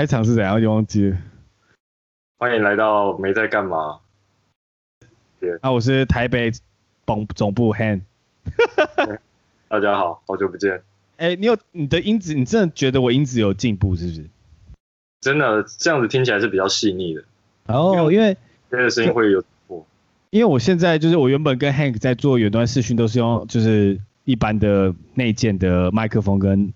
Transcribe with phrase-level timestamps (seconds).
[0.00, 0.58] 开场是怎样？
[0.58, 1.18] 就忘记了。
[2.38, 4.00] 欢迎来到没在干嘛。
[5.40, 6.50] 那、啊、我是台北
[7.06, 8.00] 总总部 Han。
[9.68, 10.72] 大家好，好久不见。
[11.18, 14.24] 哎、欸，你有你的音质，你真的觉得我音质有进步是不是？
[15.20, 17.22] 真的，这样子听起来是比较细腻的。
[17.66, 18.34] 哦，因为
[18.70, 19.86] 这个声音会有破。
[20.30, 26.72] 因为我现在就是我原本跟 Hank 在做远端视讯，都是用就是一般的内建的麦克风跟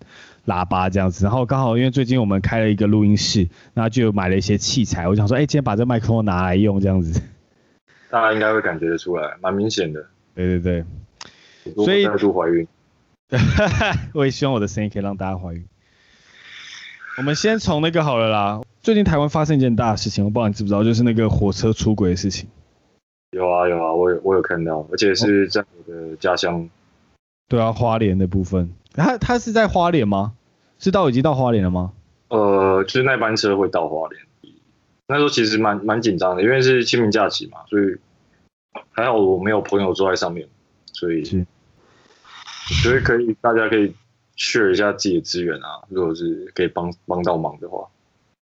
[0.47, 1.25] 喇叭这样子。
[1.25, 5.09] 然后刚好因为最近我们开了一个录音室，然后就买了一些器材。
[5.09, 7.21] 我想说，哎、欸，今天把这麦克风拿来用这样子。
[8.11, 10.05] 大家应该会感觉得出来，蛮明显的。
[10.35, 10.85] 对对对。
[11.85, 12.67] 所以再度怀孕。
[14.13, 15.65] 我也希望我的声音可以让大家怀孕。
[17.17, 18.61] 我们先从那个好了啦。
[18.83, 22.49] 最近台湾发生一件大的事情，我不知道你知不知道，就是那个火车出轨的事情。
[23.31, 26.69] 有啊有啊，我有我有看到，而且是在我的家乡、哦。
[27.49, 28.71] 对啊，花莲的部分。
[28.93, 30.35] 他他是在花莲吗？
[30.85, 31.93] 是到已经到花莲了吗？
[32.29, 34.21] 呃，就是那班车会到花莲。
[35.09, 37.97] 那时候其实蛮蛮紧张的，因为是清明假期嘛，所以
[38.93, 40.47] 还好我没有朋友坐在上面，
[40.93, 43.95] 所以我觉得可以，大家可以
[44.37, 47.89] share 一下自己的资源啊，如果是可以帮帮到忙的话。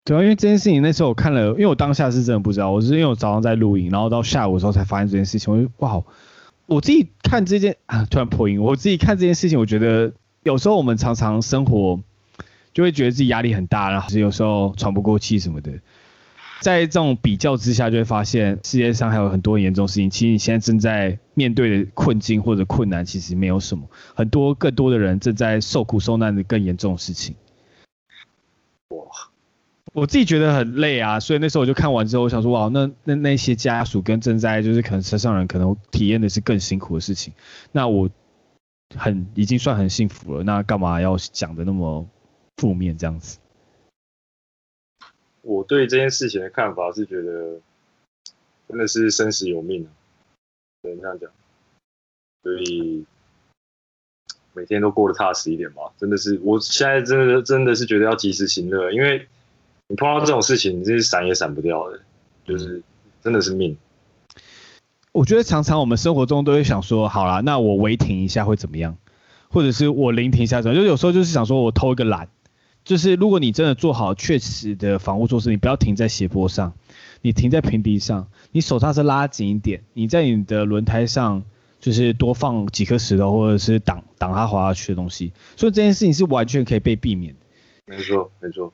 [0.04, 6.02] 对啊，因为这件事情那时候我看了，因为我当下是真的不知道，我是因为我早上在录影，然后到下午的时候才发现这件事情，我就哇，
[6.66, 12.00] 我自己看这件啊，突然破音，我自己看这件事情，我觉得有时候我们常常生活
[12.72, 15.72] 就会觉得自己压力很大，然后是有时候喘不过气什么的。
[16.60, 20.08] 在这种比较之下，就会发现世界上还有很多严重事情。
[20.08, 23.84] 其实你现在正在面对的困境或者困难，其实没有什么。
[24.14, 27.34] 很多更多的人正在受苦受难的更严重的事情。
[28.90, 28.98] 哇，
[29.92, 37.34] 我自己觉得很累啊，所以那时候我就看完之后，我想说，哇，那那那些家属跟正在就是可能车上人可能体验的是更辛苦的事情。
[37.72, 38.08] 那我
[38.96, 42.06] 很已经算很幸福了，那干嘛要讲的那么
[42.56, 43.38] 负面这样子？
[45.42, 47.60] 我对这件事情的看法是觉得，
[48.68, 49.90] 真的是生死有命啊，
[50.84, 51.30] 只能这样讲。
[52.44, 53.04] 所以
[54.52, 55.92] 每天都过得踏实一点吧。
[55.98, 59.26] 真的是，我现在真的真的是觉得要及时行乐，因为
[59.88, 62.00] 你碰到这种事情，你真是闪也闪不掉的，
[62.44, 62.80] 就是
[63.20, 63.76] 真的是命。
[65.10, 68.96] 我觉得常常我们生活中都会想说，好啦，那我违停一下会怎么样？
[69.50, 70.84] 或者是我临停一下怎么样？
[70.84, 72.28] 就有时候就是想说我偷一个懒。
[72.84, 76.72] 就是如果你真的做好确实的防护措施，你不要停在斜坡上，
[77.20, 81.42] 你停在平地上，你手刹是拉紧一点，你在你的轮胎上
[81.80, 87.40] 就是多放几颗石头或者是挡挡它滑下去的东西，所以这件事情是完全可以被避免的。
[87.86, 88.72] 没错，没错。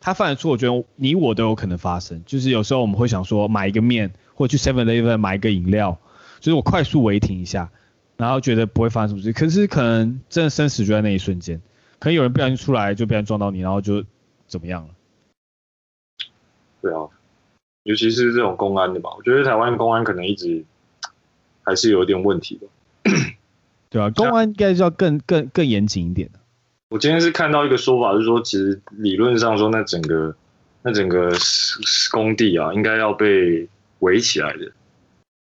[0.00, 2.22] 他犯的错，我觉得你我都有可能发生。
[2.24, 5.98] 就是有时候我们会想说买一个面，或者去 Seven Eleven 买一个饮料，
[6.40, 7.70] 就是我快速违停一下，
[8.16, 11.60] 然后觉得不会发生什么事，可是可能真的生死就在那一瞬间。
[12.00, 14.02] 可能有人不小心出来，就被人撞到你，然后就
[14.48, 14.94] 怎么样了？
[16.80, 17.06] 对啊，
[17.82, 20.64] 尤其是这种公安的吧，我觉得台湾公安可能一直
[21.62, 22.66] 还是有点问题的。
[23.90, 26.40] 对啊，公安应该是要更更更严谨一点的。
[26.88, 30.34] 我今天是看到一个说法，就是说其实理论上说，那整个
[30.82, 31.30] 那整个
[32.10, 33.68] 工地啊，应该要被
[33.98, 34.72] 围起来的。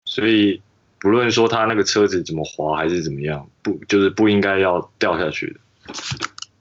[0.05, 0.61] 所以
[0.99, 5.59] 不论说他那个车子怎么滑还是怎么样，不就是不应该要掉下去的。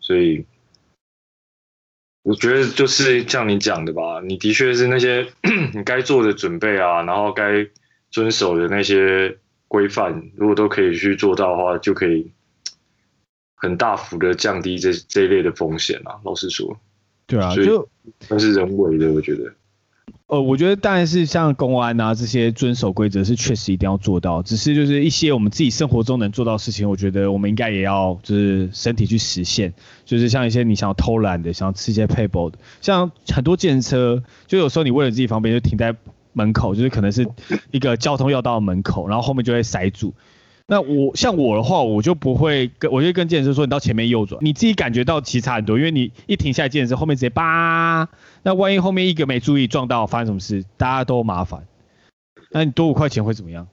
[0.07, 0.45] 所以，
[2.23, 5.33] 我觉得就是像你讲的吧，你的确是那些
[5.75, 7.67] 你该做的准备啊，然后该
[8.13, 9.37] 遵守的那些
[9.67, 12.31] 规范，如果都可以去做到的话，就可以
[13.57, 16.21] 很大幅的降低这这一类的风险啊。
[16.23, 16.79] 老实说，
[17.27, 17.89] 对啊，就
[18.29, 19.53] 那是人为的，我觉得。
[20.29, 29.73] 呃，我觉得当然是像公安啊这些遵守规则是确实一定要做到，只是就是一些我们自己生活中能做到的事情，我觉得我们应该也要就是身体去实现，
[30.05, 35.95] 就是像一些你想偷懒的，想要吃一些配包的，像很多计程车，就有时候你为了自己方便就停在
[36.33, 37.25] 门口，就是可能是
[37.71, 40.13] 一个交通要道的门口，然后后面就会塞住。
[40.69, 48.09] 那我像我的话，我就不会跟，我就跟健身说，你到前面右转，你自己感觉到其实差很多，因为你一停下来，计程车后面直接叭，
[48.43, 51.65] 那万一后面一个没注意撞到，发生什么事，大家都麻烦。
[52.51, 53.69] 那你多五块钱会怎么样？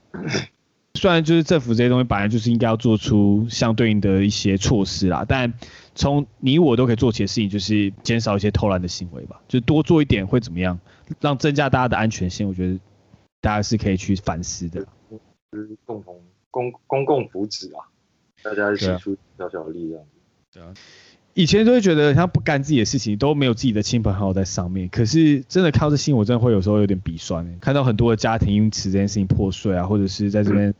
[0.93, 5.51] 虽然就是政府这些东西本来就是应该要做出相对应的一些措施啦，但
[5.95, 10.79] 从你我都可以做起的事情，就是减少一些偷懒的行为吧，就多做一点会怎么样？
[11.19, 12.79] 让增加大家的安全性，我觉得
[13.41, 14.85] 大家是可以去反思的。
[15.51, 16.15] 就是共同。
[16.53, 17.89] 公公共福祉啊，
[18.43, 20.03] 大家一起出小小的力量。
[20.53, 20.71] 对啊，
[21.33, 24.87] 以前都会觉得他不干自己的事情，都没有自己的亲朋好友在上面。
[24.87, 27.57] 可是真的靠这心，我真的会有时候有点鼻酸。
[27.59, 30.71] 看到很多的家庭因此这件事情破碎啊，或者是在这边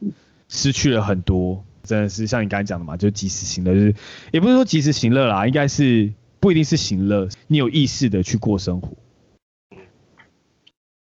[0.47, 3.95] 失去了很多，真的是像你刚才讲的嘛，就及时行乐，就是
[4.31, 8.89] 也不是说及时行乐啦，应该是不一定是行乐，你有意识的去过生活。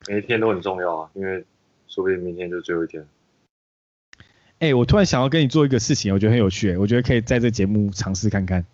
[0.08, 1.44] 每一天都很重要啊，因为
[1.88, 3.04] 说不定明天就是最后一天。
[4.64, 8.66] 哎、欸，我突然想要跟你做一个事情，我觉得很有趣，我觉得可以在这节目尝试看看。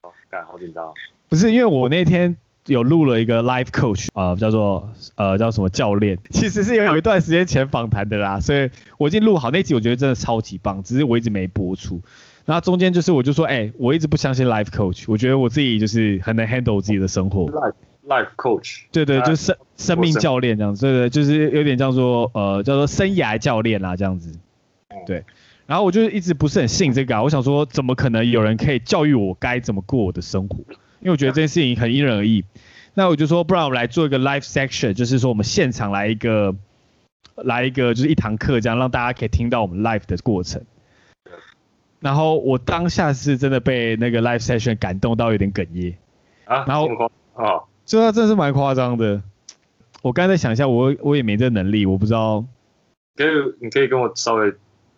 [0.00, 0.92] 好，干，好紧张。
[1.28, 2.36] 不是，因为我那天
[2.66, 12.00] 有录了一个 life coach 啊、呃，叫做呃叫什么教练，其实是有有一段时间前访谈的啦，所以我已经录好那集，我觉得真的超级棒，只是我一直没播出。
[12.44, 17.46] 那中间就是我就说，哎、欸，我一直不相信 life coach，我觉得我自己就是很能 handle 自己的生活。
[17.46, 17.74] Life
[18.06, 24.30] life coach，对对，就是生生命教练这样子，对对，就是有点叫做呃叫做生涯教练啦这样子。
[25.06, 25.24] 对，
[25.66, 30.58] 然后我就一直不是很信这个啊，我想说怎么可能有人可以教育我该怎么过我的生活？
[31.00, 32.44] 因为我觉得这件事情很因人而异。
[32.94, 36.54] 那我就说，不然我们来做一个 live section，就是说我们现场来一个
[37.34, 40.62] 来一个就是一堂课，这样让大家可以听到我们 live 的过程。
[41.98, 45.96] 然后我当下是真的被那个 live session 感动到有点哽咽
[46.44, 46.88] 啊，然后
[47.34, 49.20] 啊，这他真的是蛮夸张的。
[50.02, 52.44] 我刚才在想一下，我我也没这能力，我不知道。
[53.16, 53.28] 可以，
[53.60, 54.52] 你可以跟我稍微。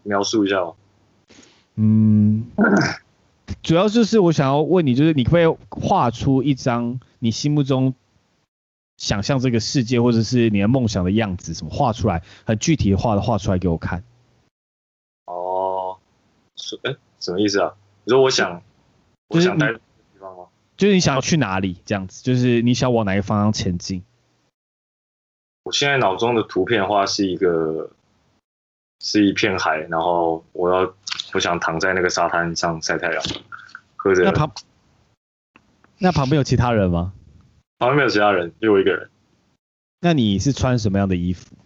[0.06, 0.76] 描述一下哦。
[1.78, 2.46] 嗯，
[3.62, 7.92] 主要就是我想要问你，就是你可不可以画出一张你心目中
[8.96, 14.02] 想象这个世界，或者是你的梦想的样子，什么画出来，很具体的画的画出来给我看。
[15.26, 15.98] 哦，
[16.54, 17.74] 是哎，什么意思啊？
[18.04, 18.62] 你说我想，
[19.28, 20.46] 我想待的地方吗？
[20.78, 22.22] 就是你想要去哪里这样子？
[22.22, 24.02] 就是你想往哪个方向前进？
[25.64, 27.90] 我现在脑中的图片画是一个。
[29.00, 30.94] 是一片海，然后我要，
[31.34, 33.22] 我想躺在那个沙滩上晒太阳，
[33.96, 34.24] 喝着。
[34.24, 34.52] 那旁，
[35.98, 37.12] 那旁边有其他人吗？
[37.78, 39.10] 旁边没有其他人，就我一个人。
[40.00, 41.56] 那你是穿什么样的衣服？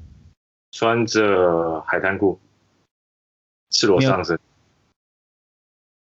[0.72, 2.40] 穿着海滩裤，
[3.70, 4.38] 赤裸上身。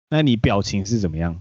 [0.09, 1.39] 那你表情是怎么样？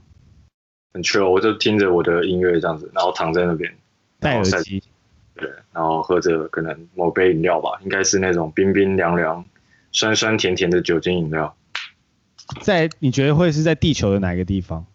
[0.92, 3.74] 很 chill，我就听着我的音乐这样子，然后躺在那边，
[4.18, 4.82] 戴耳机，
[5.34, 9.44] 对，然后喝着可能某杯饮料吧，应该是那种冰冰凉凉。
[9.92, 11.56] 酸酸甜甜的酒精饮料，
[12.62, 14.87] 在你觉得会是在地球的哪一个地方？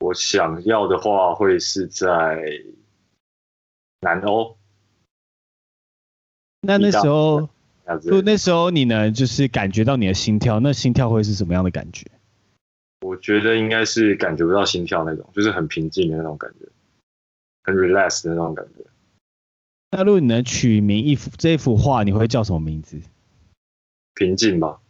[0.00, 2.42] 我想要的话会是在
[4.00, 4.56] 南欧。
[6.60, 7.48] 那那时候，
[8.02, 12.06] 就那时候你能就是感觉到你的心跳，那心跳会是什么样的感觉？
[13.06, 16.66] 我觉得应该是感觉不到心跳那种，就是很平静的那种感觉，
[17.64, 18.84] 很 relax 的那种感觉。
[19.90, 23.00] 那如果你能取名一幅这一幅画，你会叫什么名字？
[24.14, 24.78] 平静吧。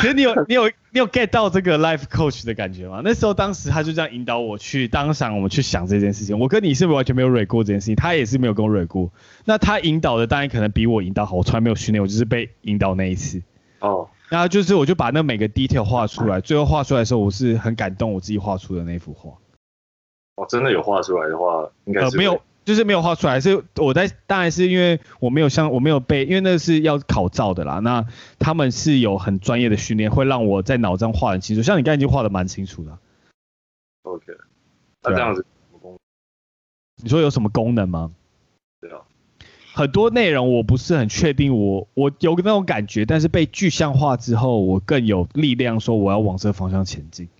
[0.00, 3.00] 其实你有你有你有 get 到这个 life coach 的感觉吗？
[3.02, 6.38] 那时候当时他就这样引导我去当场我们去想这件事情。
[6.38, 7.96] 我跟你是不是完全没有蕊过这件事情？
[7.96, 9.12] 他也是没有跟我蕊过。
[9.44, 11.34] 那他引导的当然可能比我引导好。
[11.34, 13.42] 我从来没有训练，我就是被引导那一次。
[13.80, 14.08] 哦。
[14.28, 19.32] 然后就是我就把那每个 detail 画出来，最后画出来的时候我是很感动，我自己画出的那幅画。
[20.36, 22.40] 哦，真的有画出来的话，应该是、呃、没有。
[22.68, 27.78] 就是没有画出来，是我在当然是因为我没有像我没有背，因为那是要考照的啦。
[27.78, 28.04] 那
[28.38, 31.62] 他们是有很专业的训练，会让我在脑中画很清楚。
[31.62, 32.98] 像你刚才已经画的蛮清楚的。
[34.02, 34.34] OK，
[35.02, 35.46] 那这样子，
[37.02, 38.12] 你说有什么功能吗？
[38.82, 39.00] 对啊，
[39.72, 47.30] 很多内容我不是很确定我，我我有那种感觉，但是被具象化之后，我更有力量说我要往这个方向前进。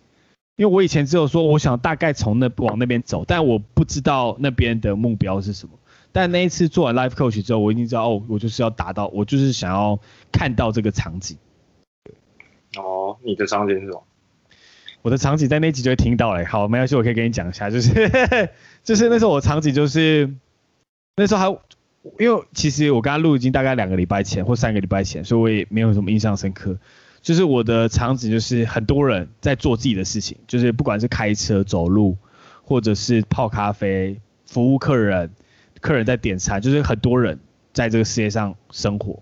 [0.58, 5.78] 因为我以前只有说，我想大概从那往那边走，但我不知道那边的目标是什么。
[6.10, 10.00] 但那一次做完 life coach 之后，我已经知道，哦，我就是要达到，我就是想要
[10.32, 11.38] 看到这个场景。
[12.76, 14.02] 哦，你的场景是什么？
[15.02, 16.44] 我的场景在那集就会听到嘞。
[16.44, 18.10] 好，没关系，我可以跟你讲一下，就是
[18.82, 20.34] 就是那时候我场景就是
[21.14, 21.58] 那时候还，
[22.18, 26.76] 因为其实我刚刚录已经大概两个礼拜前或三个礼拜前，所以我也没有什么印象深刻。
[27.20, 32.16] 就是我的场景，就是很多人在做自己的事情，就是不管是开车、走路，
[32.64, 35.30] 或者是泡咖啡、服务客人，
[35.80, 37.38] 客人在点餐，就是很多人
[37.72, 39.20] 在这个世界上生活。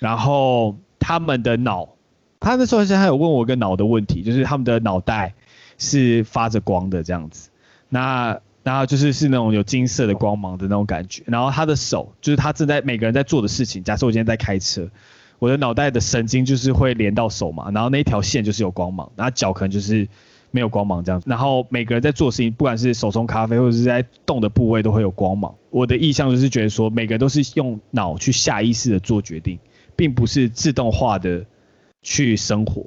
[0.00, 1.88] 然后他们的脑，
[2.40, 5.34] 他那时候还有问我一个脑的问题，就是他们的脑袋
[5.78, 7.48] 是发着光的这样子，
[7.88, 11.22] 那然后就是是那种有金色的光芒的那种感觉。
[11.26, 13.82] 然后他的手，就是他正在每个人在做的事情。
[13.82, 14.90] 假设我今天在开车。
[15.38, 20.08] 我的脑袋的神经就是会连到手嘛，然后那一条线就是有光芒，然后脚可能就是
[20.50, 21.28] 没有光芒这样子。
[21.28, 25.54] 然后每个人在做事情，不管是手冲咖啡或者是在动的部位都会有光芒。
[25.70, 29.58] 我的意向就是觉得说，每个人都是用脑去下意识的做决定，
[29.94, 31.44] 并不是自动化的
[32.02, 32.84] 去生活。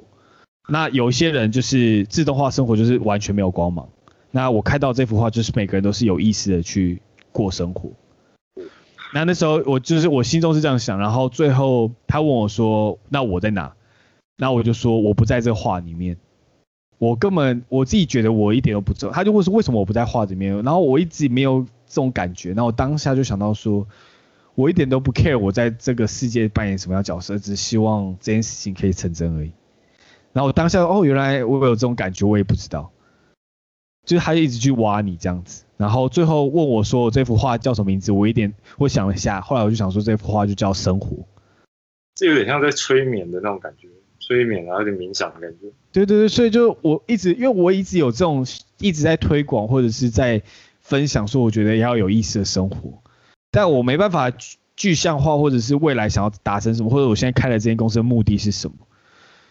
[0.68, 3.88] 那有一些人就是自动化生活就是完全没有光芒。
[4.30, 7.00] 那我看到这幅画就是每个人都是有意识的去
[7.32, 7.90] 过生活。
[9.14, 13.74] 那那时候我就是我心中是这样想，然后最后他问我说：“那我在哪？”
[14.38, 16.16] 那我就说：“我不在这画里面，
[16.98, 19.12] 我根本我自己觉得我一点都不重。
[19.12, 23.86] 他就问说为什么我不在画里面，然后我一直没有这种感觉，然后我当下就想到说，
[24.54, 29.52] 我一点都不 care 我在这个世界扮演什么样角色，只希望这件事情可以成真而已。
[30.32, 32.90] 然后我当下哦，原来我有这种感觉，我也不知道，
[34.06, 41.26] 就是他就一直去挖你这样子，然后最后问我说这幅画叫什么名字，我一点我想了一下，后来我就想说这幅画就叫生活，
[42.14, 43.88] 这有点像在催眠的那种感觉。
[44.20, 45.66] 催眠啊，有点冥想的感觉。
[45.90, 48.46] 对对对，所以就我一直，因为我一直有这种
[48.78, 50.40] 一直在推广或者是在
[50.80, 53.02] 分享，说我觉得要有意思的生活，
[53.50, 54.32] 但我没办法
[54.76, 58.76] 具象化，或者是未来想要达成什么，或者我现在开了这间公司的目的是什么，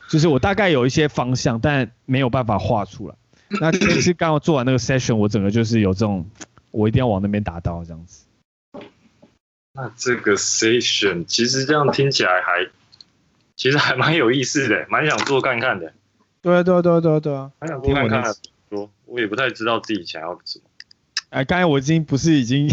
[0.09, 3.15] 就是我大概有一些方向，但没有办法画出来。
[3.59, 6.25] 那这次刚刚做完那个 session，我整个就是有这种，
[6.71, 8.25] 我一定要往那边达到这样子。
[9.73, 12.69] 那这个 session 其实这样听起来还。
[13.57, 15.93] 其实还蛮有意思的，蛮想做看看的。
[16.41, 18.35] 对啊，对啊，对啊，对啊，对啊，蛮想做看看的。
[18.71, 20.65] 说，我也不太知道自己想要什么。
[21.29, 22.67] 哎，刚才我已经不是已经，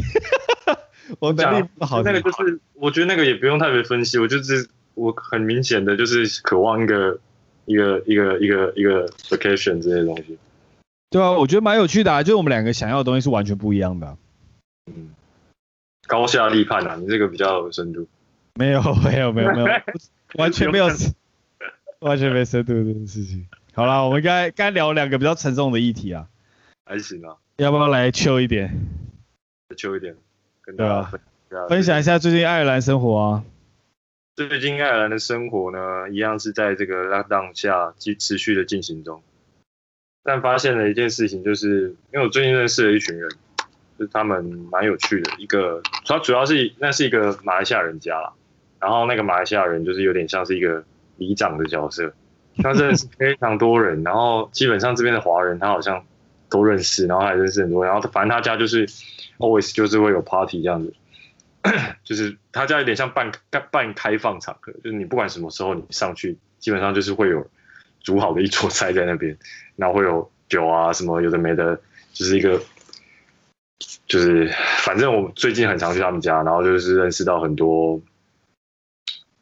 [1.21, 2.03] 我能力不好。
[2.03, 7.21] 那个就是，我觉得那个也不用特别分析，我就是我很明显的就是渴望一个
[7.67, 10.39] 一个一个一个一个 vacation 这些东西。
[11.11, 14.17] 对啊，我觉得蛮有趣的啊，就是我们两个想要的东西是完全不一样的啊。
[14.87, 15.15] 嗯，
[16.07, 18.07] 高下立判啊，你这个比较有深度。
[18.55, 19.67] 没有， 没有，没有，没有。
[20.37, 20.87] 完全没有，
[22.01, 23.47] 完全没深度这件事情。
[23.73, 26.27] 好了，我们该该聊两个比较沉重的议题啊，
[26.85, 27.37] 还行啊。
[27.57, 28.79] 要不要来 chill 一点
[29.75, 30.15] ？chill 一点，
[30.63, 33.45] 跟大家分享、啊、分享一下最近爱尔兰生活啊。
[34.37, 39.23] 最近爱尔兰的生活呢，一样是在这个 lockdown 下继持续的进行中。
[40.29, 43.27] 但发现了一件事情，就是因为我最近认识了一群人，
[43.99, 45.31] 就是他们蛮有趣的。
[45.39, 48.31] 一个，他主要是那是一个马来西亚人家啦。
[48.79, 50.85] 然后那个马来西亚人就是有点像是一个
[51.17, 52.13] 里长的角色，
[52.63, 56.05] 他认识 非常多人，然后基本上这边的华人他好像
[56.51, 58.87] 都认识，然后还认识很多，然后反正他家就是
[59.39, 60.93] always 就是会有 party 这样子，
[62.05, 63.33] 就是他家有点像半
[63.71, 67.51] 半开放场合，就是你不管什么时候你上去，基本上就是会有
[68.01, 69.37] 煮好的一桌菜在那边，
[69.79, 71.81] 然后会有酒啊什么有的没的，
[72.13, 72.61] 就是一个
[74.07, 77.99] 就是反正我最近很常去他们家，然后就是认识到很多。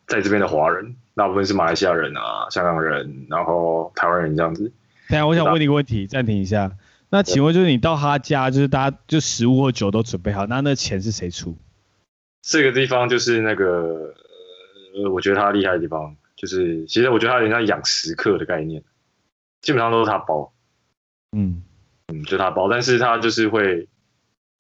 [0.08, 4.70] 在这边的华人，大部分是马来西亚人啊、香港人，然后台湾人这样子。
[5.08, 6.70] 等下，我想问你一个问题，暂停一下。
[7.10, 11.56] 那请问，就是你到他家，就是大家就食物或酒都准备好，那那钱是谁出？
[12.40, 14.14] 这个地方就是那个，
[14.94, 18.80] 呃，我觉得他厉害的地方，就是其实我觉得他有点像养食客的概念，
[19.60, 20.52] 基本上都是他包。
[21.36, 21.62] 嗯
[22.08, 23.88] 嗯，就他包，但是他就是会，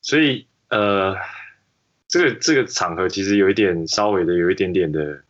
[0.02, 1.16] 所以呃，
[2.08, 5.22] 这个这个场合其实有一点稍微的有一点点的。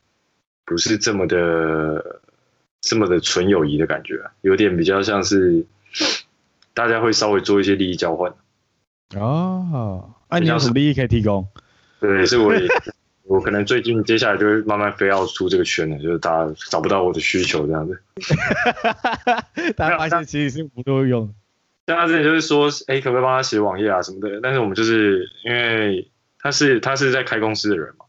[0.68, 2.20] 不是这么的，
[2.80, 5.64] 这么的纯友谊的感觉啊，有点比较像是
[6.74, 8.34] 大家会稍微做一些利益交换。
[9.14, 11.46] 哦，那、啊、你有什么利益可以提供？
[12.00, 12.66] 对，是我也，
[13.26, 18.00] 我可能最近接下来就会慢慢非要出这个圈了，就是大家找不到我的需求这样子。
[19.76, 21.34] 大家发现其实是不够用。
[21.86, 24.40] 像他之前就是说，哎，可不可以帮他写网页啊什么的？
[24.42, 28.06] 但是我们就是因为他是他是在开公司的人嘛。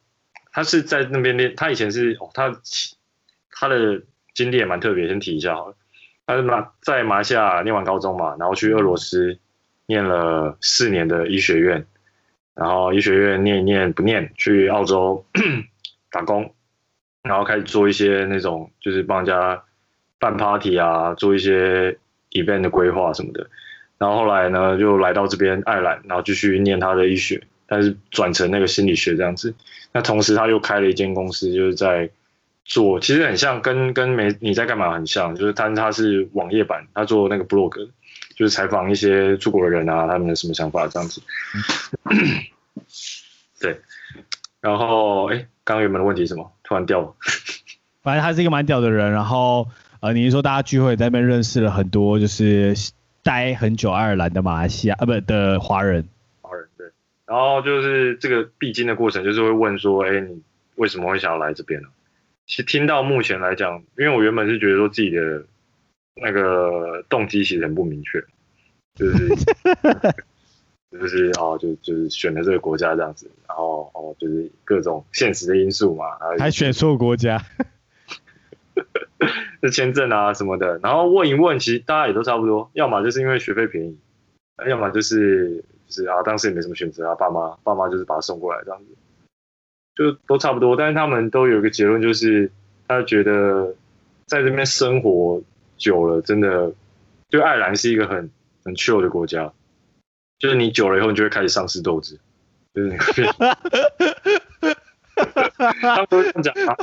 [0.51, 2.59] 他是在那边练，他以前是哦，他
[3.51, 4.01] 他的
[4.33, 5.75] 经历也蛮特别，先提一下好了。
[6.25, 9.37] 他是马在马来西亚念完高中嘛，然后去俄罗斯
[9.85, 11.85] 念了四年的医学院，
[12.57, 15.25] 然后医学院念一念不念，去澳洲
[16.11, 16.53] 打工，
[17.21, 19.63] 然后开始做一些那种就是帮人家
[20.19, 21.97] 办 party 啊，做一些
[22.31, 23.47] event 的规划什么的。
[23.99, 27.41] 然后后来呢，就来到这边爱尔兰，然后继续念他的医学。
[27.69, 29.53] 但是转成那个心理学这样子，
[29.91, 32.09] 那同时他又开了一间公司，就是在
[32.63, 37.89] 做，其实很像跟跟没你在干嘛很像，就是他他是网页版，他做那个 blog，
[38.37, 41.19] 就是采访一些出国的人啊，他们的什么想法这样子。
[43.59, 43.81] 对，
[44.61, 46.51] 然后哎，刚刚原本的问题是什么？
[46.63, 47.15] 突然掉了。
[48.03, 49.67] 反正他是一个蛮屌的人，然后
[50.01, 52.75] 呃，你是说大家聚会在那边认识了很多，就是
[53.23, 56.07] 待很久爱尔兰的马来西亚啊，不的华人。
[56.41, 56.85] 华人对
[57.25, 60.43] 然后就是这个必经的过程，就是会问说，哎，你
[60.75, 61.87] 为什么会想要来这边呢？
[62.45, 65.43] 其实听到目前来讲，因为我原本是觉得说自己的
[66.21, 68.23] 那个动机其实很不明确，
[68.95, 69.29] 就是
[70.91, 76.05] 就是哦，就就是选了这个国家这样子，然后哦，就是各种现实的因素嘛，
[76.39, 77.41] 还选错国家，
[79.61, 83.97] 这签证啊什么的，然后问一问，其实大家也都差不多，要么就是因为学费便宜，
[84.67, 85.63] 要么就是。
[85.87, 88.87] 就是啊，当时也没什么选择啊，爸妈爸妈就是把他送过来这样子，
[89.95, 90.75] 就都差不多。
[90.75, 92.51] 但是他们都有一个结论，就是
[92.89, 93.73] 他觉得
[94.25, 95.41] 在这边生活
[95.77, 96.73] 久了，真的
[97.29, 98.29] 就爱尔兰是一个很
[98.63, 99.51] 很 chill 的国家，
[100.39, 102.19] 就是你久了以后，你就会开始丧失斗志，
[102.73, 103.25] 就是你会。
[105.57, 106.75] 他们都这样讲啊。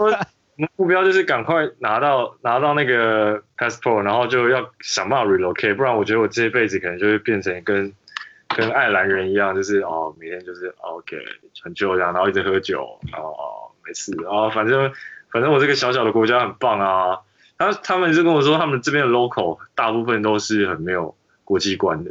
[0.00, 0.18] 我们
[0.74, 7.92] 目标就是赶快拿到拿到那个 passport，然后就要想办法 relocate，不然我觉得我这一辈子可能就会变成跟
[8.48, 11.16] 跟爱尔兰人一样，就是哦每天就是 OK
[11.62, 14.92] 很臭这样，然后一直喝酒，然后哦没事，然后反正
[15.32, 17.18] 反正我这个小小的国家很棒啊。
[17.58, 22.10] 他他们就跟我说，他们这边的 local 大部分都是很没有国际观的。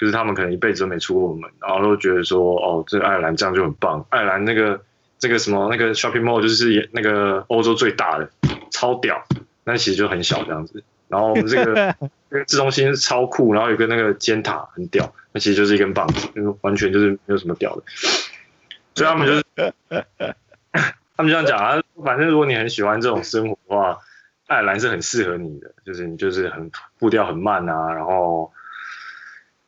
[0.00, 4.04] 就是他们可能一辈子都没出过门，然后都觉得说，哦，这爱尔兰这样就很棒。
[4.10, 4.80] 爱尔兰那个
[5.18, 8.28] 这个什么那个 shopping mall 就是那个欧洲最大的，
[8.70, 9.24] 超屌。
[9.62, 10.82] 但其实就很小这样子。
[11.08, 11.94] 然后我们这个
[12.28, 17.82] 这 个市中心超酷，然后有个那个尖塔很屌，那其实就是一根棒子，就是完全就是没有什么屌的。
[18.94, 19.44] 所以他们就是
[21.16, 24.00] 他们这样讲啊，反正如果你很喜欢这种生活的话，
[24.46, 28.52] 爱尔兰是很适合你的，就是你就是很步调很慢啊，然后。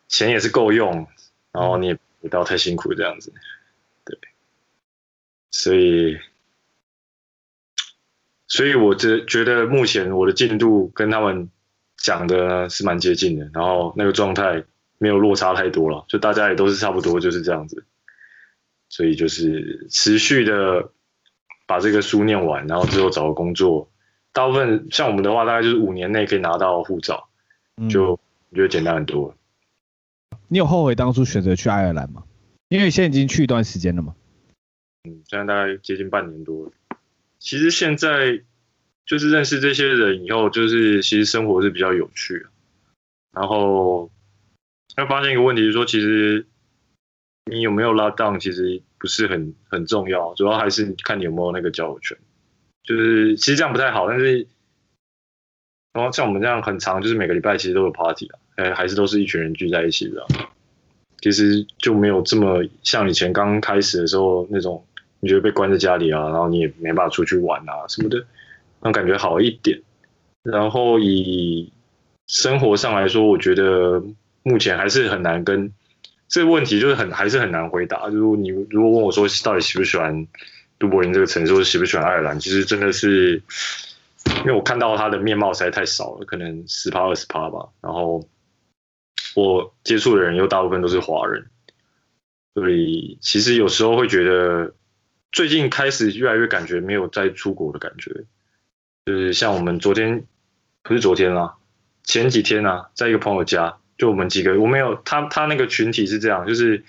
[0.08, 1.08] 钱也是够用，
[1.50, 3.32] 然后你也不要太辛苦这样子，
[4.04, 4.16] 对，
[5.50, 6.16] 所以，
[8.46, 11.50] 所以我觉觉得目前我的进度跟他们
[11.96, 14.62] 讲的是蛮接近的，然后那个状态
[14.98, 17.84] 没有落差太多了，就大家也都是差不多就是这样子，
[18.88, 20.92] 所以就是持续的
[21.66, 23.90] 把这个书念完，然后之后找个工作，
[24.32, 27.28] 大部分像我们的话，大概就是五年内可以拿到护照，
[27.90, 28.12] 就
[28.50, 29.34] 我觉得简单很多。
[30.48, 32.22] 你有后悔当初选择去爱尔兰吗？
[32.68, 34.14] 因为现在已经去一段时间了嘛。
[35.04, 36.72] 嗯，现在大概接近半年多了。
[37.38, 38.42] 其实现在
[39.04, 42.46] 就是认识这些人以后，就是其实生活是比较有趣的。
[43.32, 44.10] 然后
[44.96, 46.46] 会发现一个问题，就是说其实
[47.44, 52.16] 你有没有 lock down，其实不是很很重要，主要还是看你有没有那个交友圈。
[52.84, 54.46] 就是其实这样不太好，但是
[55.92, 58.38] 然后像我们这样很长，就是每个礼拜其实都有 party 啊。
[58.56, 60.26] 哎，还是都是一群人聚在一起的，
[61.20, 64.82] 其实就没有这么像以前刚开始的时候那种，
[65.20, 68.24] 你觉得被关在家里啊，然后你也没办法出去玩啊什么的，
[68.80, 69.82] 那感觉好一点。
[70.42, 71.70] 然后以
[72.28, 74.02] 生活上来说，我觉得
[74.42, 75.70] 目前还是很难跟
[76.28, 78.10] 这个问题，就是很还是很难回答。
[78.10, 80.26] 就是你如果问我说到底喜不喜欢
[80.78, 83.42] 都柏林这个城市，或者喜不喜欢爱尔兰，其实真的是
[84.38, 88.28] 因为我看到他的面貌实在太少了，可能十趴二十趴吧，然后。
[89.34, 91.50] 我接触的人又大部分都是华人，
[92.54, 94.72] 所以其实有时候会觉得，
[95.30, 98.24] 最近开始越来越感觉没有再出国的感觉，
[99.04, 100.24] 就是像我们昨天，
[100.82, 101.56] 不是昨天啦，
[102.02, 106.82] 前几天啊，在一个朋友家，就我们几个，我没有他，他那个群体是这样，就是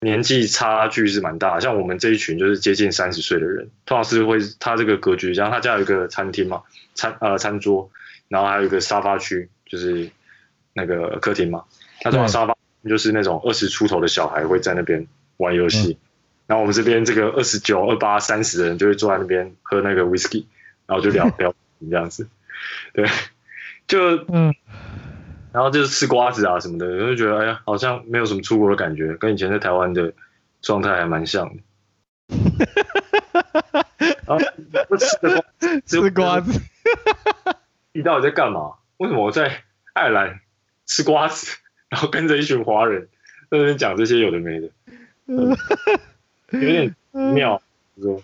[0.00, 6.62] 年纪差距是蛮大，像我们这一群就是接近三十岁的人，通常是会他这个格局，然后他家有一个餐厅嘛，
[6.94, 7.90] 餐呃餐桌，
[8.28, 10.10] 然后还有一个沙发区，就是。
[10.78, 11.64] 那个客厅嘛，
[12.02, 12.54] 他这种沙发
[12.86, 15.06] 就是那种二十出头的小孩会在那边
[15.38, 15.96] 玩游戏，嗯、
[16.48, 20.44] 然后我们这边这个二十九、二八、三十的人就会坐在那边喝那个 whisky，
[20.86, 21.54] 然后就聊 聊
[21.90, 22.28] 这样子，
[22.92, 23.08] 对，
[23.88, 24.54] 就嗯，
[25.56, 30.12] 然后就是吃瓜子啊什么的，就觉得哎呀，好像没有什么出国的感觉，跟以前在台湾的
[30.60, 31.62] 状态还蛮像的。
[34.26, 34.38] 然后
[34.86, 36.60] 不吃的瓜子，吃瓜子，
[37.92, 38.74] 你到底在干嘛？
[38.98, 39.62] 为什么我在
[39.94, 40.40] 爱尔兰？
[40.84, 41.56] 吃瓜子，
[41.88, 43.08] 然后跟着一群华人
[43.50, 44.68] 在那边讲这些有的没的，
[45.24, 45.56] 嗯、
[46.50, 46.94] 有点
[47.32, 47.62] 妙。
[48.02, 48.22] 说，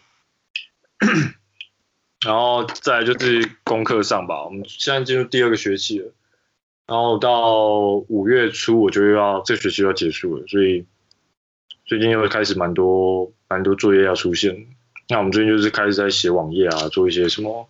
[2.21, 6.13] 然后再来就是功课上吧，我们现在进入第二个学期了，
[6.87, 10.85] 然后到五月初我就要这学期要结束了，所以
[11.87, 14.67] 最近又会开始蛮多蛮多作业要出现。
[15.09, 17.69] 那我们最近就是开始在写网页啊，做一些什么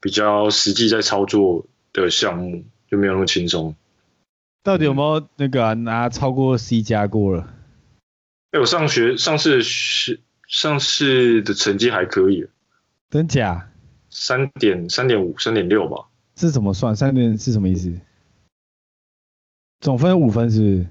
[0.00, 3.74] 比较实际在操作的项目，就没有那么轻松。
[4.62, 7.42] 到底有没有那个、啊、拿超过 C 加过了？
[8.50, 12.46] 哎、欸，我上学上次是上次的成绩还可以，
[13.10, 13.70] 真假？
[14.10, 16.06] 三点三点五三点六吧？
[16.36, 16.96] 是怎么算？
[16.96, 17.92] 三点是什么意思？
[19.80, 20.86] 总分五分是不是？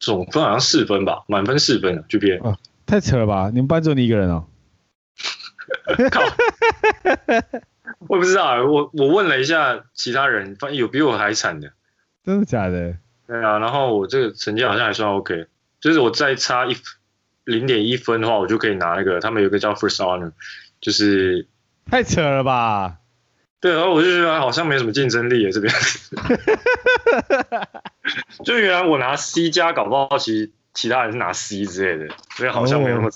[0.00, 2.42] 总分好像四分吧，满分四分啊，GPA。
[2.42, 3.50] 哦，太扯了吧？
[3.52, 4.46] 你们班只有你一个人哦？
[6.10, 6.20] 靠！
[8.08, 11.72] 我也不知道，我我问了一下其他人，发现有比我还惨的。
[12.24, 12.96] 真的假的？
[13.26, 15.46] 对啊，然后我这个成绩好像还算 OK，
[15.80, 16.74] 就是我再差一
[17.44, 20.32] 零点一分的话，我就可以拿那个他们有个叫 First Honor，
[20.80, 21.46] 就是
[21.84, 22.99] 太扯了吧？
[23.60, 25.72] 对，然后我就觉得好像没什么竞争力啊，这边。
[28.44, 33.10] 就原来我拿 C 加，搞不好其实其他人是拿 C 之类的，所以好像没有那么。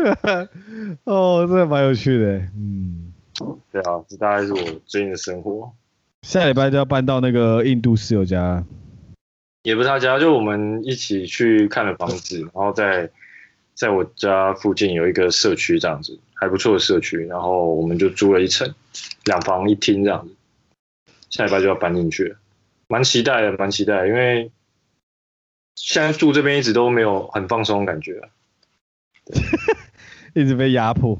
[1.04, 3.12] 哦，这蛮有趣的，嗯。
[3.72, 5.72] 对啊，这大概是我最近的生活。
[6.22, 8.62] 下礼拜就要搬到那个印度室友家，
[9.62, 13.08] 也不是他家，就我们一起去看了房子，然后在
[13.80, 18.74] 在我家附近有一个社区这样子，还不错的社区，然后我们就租了一层，
[19.24, 20.34] 两房一厅这样子。
[21.30, 22.36] 下礼拜就要搬进去了，
[22.88, 24.50] 蛮期待的，蛮期待的，因为
[25.76, 28.20] 现在住这边一直都没有很放松的感觉，
[30.36, 31.18] 一直被压迫。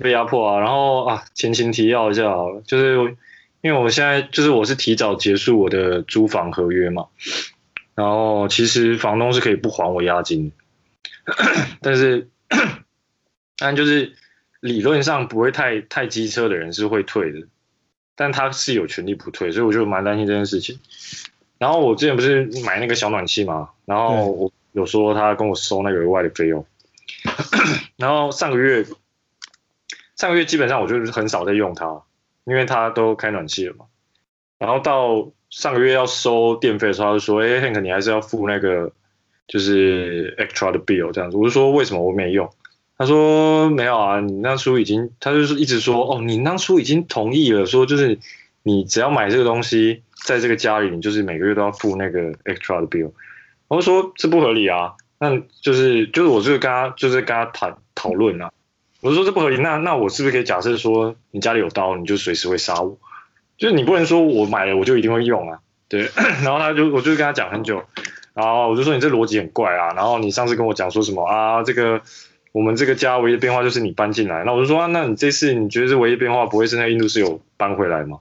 [0.00, 3.14] 被压迫啊，然后啊，前情提要一下好了，就是
[3.60, 7.08] 因为我现在就是我是提早结束我的租房合约嘛，
[7.94, 10.52] 然后其实房东是可以不还我押金，
[11.80, 12.28] 但是
[13.58, 14.14] 但就是
[14.60, 17.46] 理论上不会太太机车的人是会退的，
[18.14, 20.78] 但他是有权利不退，所以我就蛮担心这件事情。
[21.58, 26.66] 然后我之前不是买那个小暖气嘛，然后我有说他跟我收那个额外的费用，
[27.96, 28.86] 然后上个月。
[30.14, 32.00] 上个月基本上我就是很少在用它，
[32.44, 33.86] 因为它都开暖气了嘛。
[34.58, 38.92] 然后到上个月要收电费的时候，他就说：“哎，Hank，你还是要付那个
[39.52, 42.48] 就是 extra 的 bill 这样子。”我就说：“为什么我没用？”
[42.96, 45.10] 他说：“没有啊，你当初已经……
[45.20, 48.18] 他就是一直说哦，你当初已经同意了，说就是
[48.62, 53.12] 你只要买这个东西，在这个家里，你就是每个月都要付那个 extra 的 bill。”
[53.68, 58.50] 我就说：“这不合理啊，那就是就是我就是跟他就是跟他谈讨论啊。”
[59.02, 62.96] 我就说这不合理，那那我是不是可以假设说，你家里有刀，你就随时会杀我？
[63.58, 66.08] 就是你不能说我买了我就一定会用啊，对。
[66.44, 67.82] 然后他就我就跟他讲很久，
[68.34, 69.92] 然后我就说你这逻辑很怪啊。
[69.94, 71.62] 然后你上次跟我讲说什么啊？
[71.62, 72.00] 这个
[72.52, 74.44] 我们这个家唯一的变化就是你搬进来。
[74.44, 78.20] 那我就说啊，那你这次你觉得这唯一变化不会是那印度室友搬回来吗？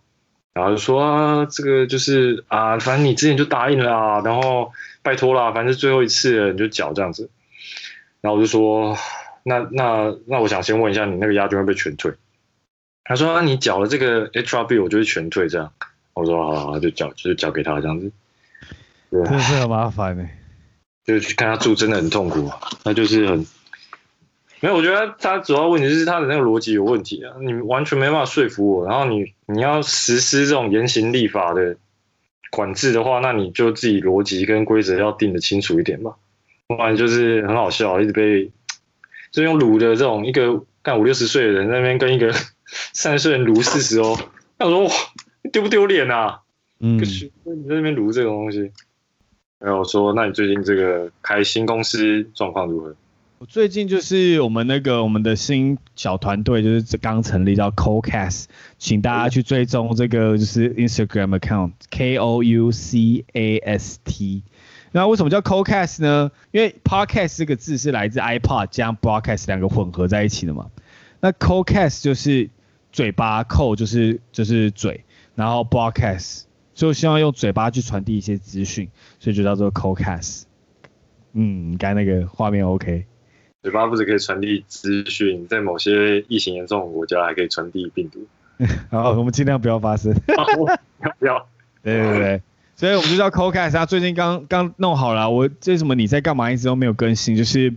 [0.54, 4.72] 然后就说，这个就是啊，反正你之前就答应了啊，然后
[5.02, 7.30] 拜托啦，反正是最后一次了，你就缴这样子。
[8.22, 8.98] 然后我就说。
[9.44, 12.14] 那那那我想先问一下，你那个押金会不会全退？
[13.04, 15.74] 他说：“啊，你缴了这个 HRB 我就会全退这样。”
[16.14, 18.12] 我说：“好好好，就缴，就缴给他这样子。”
[19.12, 20.28] 对，真是很麻烦呢。
[21.06, 23.46] 就是去看他住真的很痛苦，啊那就是很
[24.62, 24.76] 没有。
[24.76, 28.86] 我觉得他主要问题是他的那个逻辑有问题啊，你完全没办法说服我。
[28.86, 31.76] 然后你你要实施这种严刑立法的
[32.52, 36.16] 管制的话，那你就自己逻辑跟规则要定的清楚一点吧，
[36.68, 38.52] 不然就是很好笑，一直被。
[39.32, 42.34] 就用撸的这种一个干五六十岁的人在那边跟一个
[42.92, 44.20] 三十岁人撸四十哦，
[44.60, 44.92] 那我说哇，
[45.54, 46.42] 丢不丢脸啊？
[46.82, 48.74] 嗯，你在那边撸这个东西。
[49.62, 52.96] 然后我说，那你最近这个开新公司状况如何？
[53.38, 58.46] 我最近就是我们那个我们的新小团队就是刚成立叫 CoCast，
[58.78, 64.44] 请大家去追踪这个就是 Instagram account K O U C A S T。
[64.92, 66.30] 那为什么叫 CoCast 呢？
[66.52, 70.68] 因为 Podcast 这个字是来自 iPod 将 Broadcast 两个混合在一起的嘛。
[71.20, 72.50] 那 CoCast 就是
[72.92, 80.44] 嘴巴扣，就是就是嘴，然后 Broadcast 就希望用嘴巴去传递一些资讯，所以就叫做 CoCast。
[81.34, 83.06] 嗯，刚才那个画面 OK。
[83.62, 88.26] 嘴巴不止可以传递资讯，在某些疫情严重的国家还可以传递病毒。
[88.90, 90.14] 好，我们尽量不要发生。
[91.20, 91.48] 不要。
[91.84, 92.42] 对对对。
[92.76, 95.30] 所以我们就叫 CoCast，他最近刚刚弄好了。
[95.30, 96.52] 我为什么你在干嘛？
[96.52, 97.72] 一直都没有更新，就是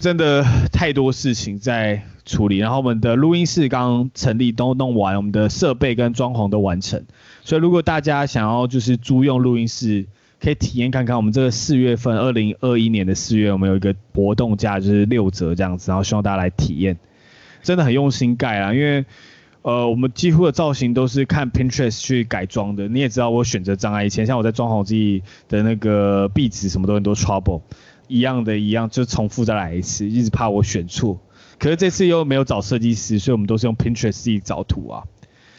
[0.00, 2.56] 真的太多事情在处理。
[2.56, 7.04] 然后我们的录音室刚成立，都弄完，我们的设备跟装潢都完成。
[7.44, 10.06] 所以如果大家想要就是租用录音室，
[10.40, 11.16] 可以体验看看。
[11.16, 16.96] 我们这个四月份，二零二一年的四月，我们有一个活动价就是六折这样子，然后希望大家来体验。
[17.62, 19.04] 真的很用心盖啊，因为。
[19.62, 22.88] 呃，我们几乎的造型都是看 Pinterest 去改装的。
[22.88, 27.60] 你也知道我选择障碍，以前像我在装潢自己的那个壁纸什么都很多 trouble，
[28.10, 31.18] 一样的一样就重复再来一次，一直怕我选错。
[31.58, 35.04] 可是这次又没有找设计师，所以我们都是用 Pinterest 自己找图啊。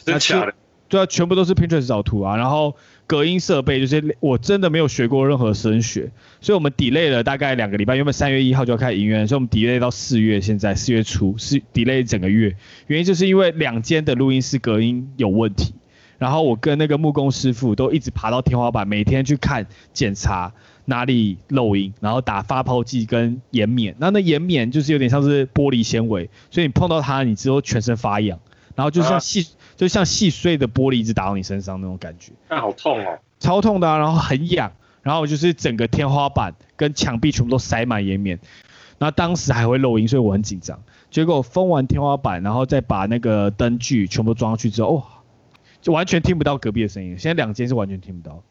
[0.04, 0.54] 真的假的？
[0.90, 2.76] 对啊，全部都是 Pinterest 找图啊，然后。
[3.08, 6.10] 隔音设备就是我真的没有学过任何声学，
[6.40, 12.56] 所以我们 delay 了大概两个礼拜，原本三月一号就要开营业，所以我们 delay 到四月，现在四月初是 delay 整个月，
[12.88, 15.74] 原因就是因为两间的录音室隔音有问题，
[16.20, 20.54] 然后我跟那个木工师傅都一直爬到天花板，每天去看检查
[20.86, 28.39] 哪里漏音，然后打发泡剂跟岩棉，那那岩棉就是有点像是玻璃纤维，所以你碰到它，你之后全身发痒，
[28.76, 29.41] 然后就像细。
[29.41, 38.38] 啊就像细碎的玻璃一直打到你身上那种感觉，那好痛哦，超痛的啊，然后很痒，然后就是整个天花板跟墙壁全部都塞满岩棉，
[39.00, 40.80] 然后当时还会漏音，所以我很紧张。
[41.10, 45.04] 结果封完天花板，然后再把那个灯具全部装上去之后，哦，
[45.82, 47.17] 就完全听不到隔壁的声音。
[47.17, 48.44] 现在两间是完全听不到。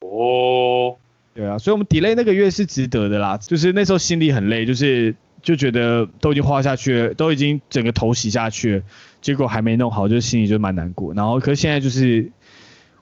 [0.00, 0.96] 哦，
[1.38, 8.82] 对啊，所以我们 delay 那个月是值得的啦，就是那时候心里很累，就是就觉得都已经花下去了，都已经整个头洗下去了，
[9.20, 11.14] 结果还没弄好，就心里就蛮难过。
[11.14, 12.28] 然后可是现在就是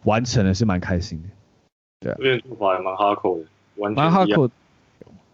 [0.04, 1.28] 完成了，是蛮开心的。
[2.00, 4.54] 对啊，这边做法还蛮哈扣的。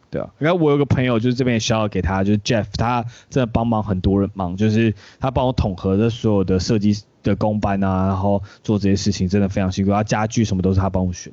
[0.09, 11.33] 对啊，然后我有个朋友就是这边也需要给他，就是 Jeff，他真的帮忙很多人忙，就是他帮我统合的所有的设计的工班啊，然后做这些事情真的非常辛苦，他家具什么都是他帮我选，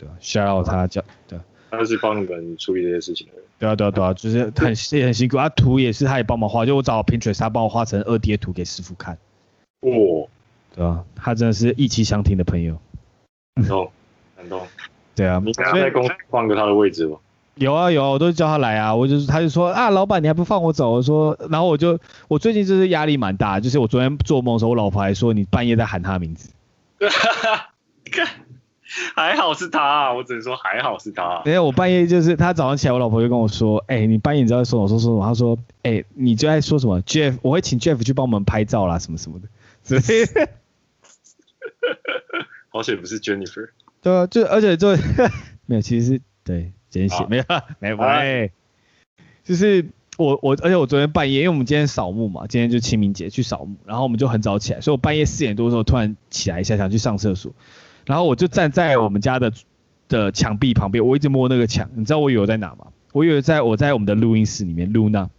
[0.00, 1.38] 对吧？shout out 他叫对。
[1.70, 3.44] 他是帮你们处理这些事情的人。
[3.58, 5.36] 对啊，对啊，对啊，就是很 也很辛苦。
[5.36, 9.16] 他图也是他也帮忙画，就我找 Pinterest，他帮我画成二 D 的图给师傅看。
[9.82, 10.28] 哇、哦，
[10.74, 12.76] 对啊，他真的是意气相挺的朋友。
[13.54, 13.92] 感动，
[14.36, 14.66] 感动。
[15.14, 17.18] 对啊，你刚刚在公司换个他的位置吗？
[17.54, 18.92] 有啊有啊，我都叫他来啊。
[18.92, 20.90] 我就是他就说啊，老板你还不放我走？
[20.90, 26.50] 我说，然后我就我最近就是压力蛮大，就是我昨天做梦的时候，我老婆还说你半夜在喊他名字。
[29.14, 31.42] 还好是他，啊，我只能说还好是他，啊。
[31.44, 39.48] 等下我半夜就是他早上起来，我老婆就跟我说：“哎、欸，你半夜你知道在说我说说什么？”他说：“哎、欸，你就在说什么？Jeff，我会请 Jeff 去帮我们拍照啦，什么什么的。”
[39.84, 40.26] 所以，
[42.70, 43.68] 好险不是 Jennifer。
[44.02, 44.96] 对啊，就而且就
[45.66, 47.44] 没有，其实是对简写没有
[47.78, 48.50] 没有哎，
[49.44, 57.52] 就是我我而且我昨天半夜，因为我们今天扫墓嘛，今天就清明节去扫墓，然后我们就很早起来，所以我半夜四点多的时候突然起来一下，想去上厕所。
[58.06, 59.52] 然后我就站在我们家的
[60.08, 62.86] 的墙壁旁边，我一直摸那个墙，你知道我以为在哪吗？
[63.12, 65.30] 我以为在我在我们的录音室里面录呢，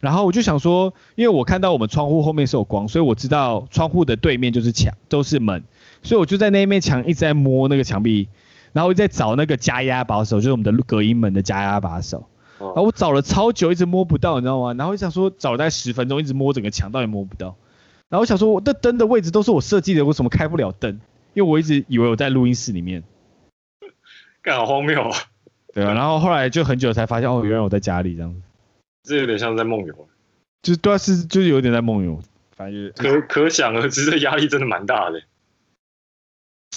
[0.00, 5.62] 然后我就想说，因为我看到我们窗户后面是有光，所以我知道窗户的对面就是墙，都是门，
[6.02, 8.28] 所以我就在那一面墙一直在摸那个墙壁，
[8.72, 12.24] 然后我在找那个加压把手，就是我们的隔音门的加压把手，
[12.58, 14.74] 然后我找了超久，一直摸不到，你知道吗？
[14.74, 17.54] 然后我想说找了大概十分钟，一直摸整个墙，到底摸不到，
[18.08, 20.98] 然后我想说我的灯的位置都是我设计的，为什么开不了灯？
[21.34, 23.02] 因为我一直以为我在录音室里面，
[24.42, 25.16] 干好荒谬啊！
[25.72, 28.40] 对啊， 然后后来就很久才发现，哦，原来我在家里这样子，
[29.04, 30.08] 这有点像在梦游，
[30.62, 32.20] 就是对啊，是就是有点在梦游，
[32.56, 35.22] 反正就是可可想而知，这压力真的蛮大的。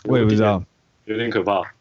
[0.05, 0.63] 我也不知道，
[1.05, 1.73] 有点可怕。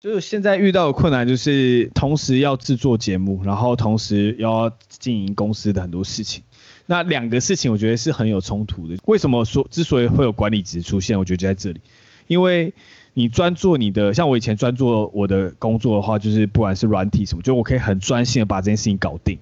[0.00, 6.42] 就是现在遇到的困难，就是同时要制作节目，然后同时要经营公司的很多事情。
[6.90, 8.96] 那两个事情我觉得是很有冲突的。
[9.04, 11.80] 为什么说之所以会有管理职出现，我觉得就在这里，
[12.26, 12.74] 因为
[13.14, 19.38] 你专做你的，像我以前专做我的工作的话，就是不管是软体什么，就我可以很专心的把这件事情搞定。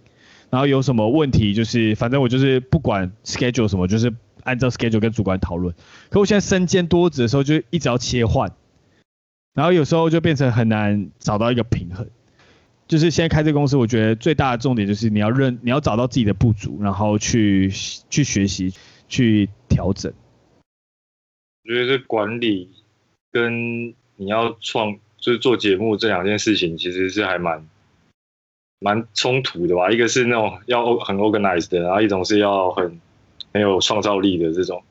[0.50, 4.12] 然后有什么问题，就是反正我就是不管 schedule 什么，就是
[4.44, 5.74] 按照 schedule 跟主管讨论。
[6.10, 8.52] 可我现在身兼多职的时候，就一直要切换，
[9.54, 12.06] 然后有时候就变成很难找到一个平衡。
[12.88, 17.70] 就是现在开这个公司，我觉得最大的重点就是你要认，你要找到自己的不足，然后去
[18.08, 18.72] 去学习，
[19.10, 20.10] 去调整。
[21.64, 22.70] 我觉得这管理
[23.30, 27.62] 跟你要创，就是做节目这两件事情，其实是还蛮
[28.80, 29.90] 蛮冲突的吧？
[29.90, 32.98] 一个是那种要很 organized 的，然后一种是要很
[33.52, 34.82] 很有创造力的这种。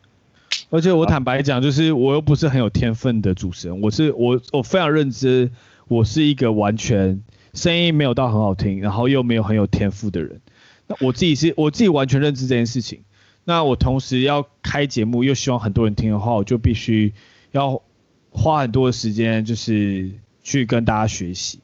[0.70, 5.50] 而且我坦白讲，就是我又不是很有天分的主持人，我是我我非常认知，
[5.88, 7.24] 我是一个完全。
[7.58, 10.40] 声音没有到很好听，然后又没有很有天赋的人，
[10.86, 13.02] 那我自己是我自己完全认知这件事情。
[13.44, 17.14] 那我同时要开节目，又希望很多人听的话，我就必须
[17.52, 17.82] 要
[18.30, 20.12] 花很多的时间，就是
[20.44, 21.60] 去跟大家学习。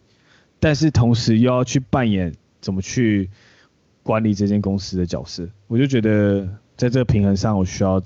[0.59, 3.29] 但是同时又要去扮演怎么去
[4.01, 8.01] 管理这间公司的角色，我就觉得在这个平衡上，我需要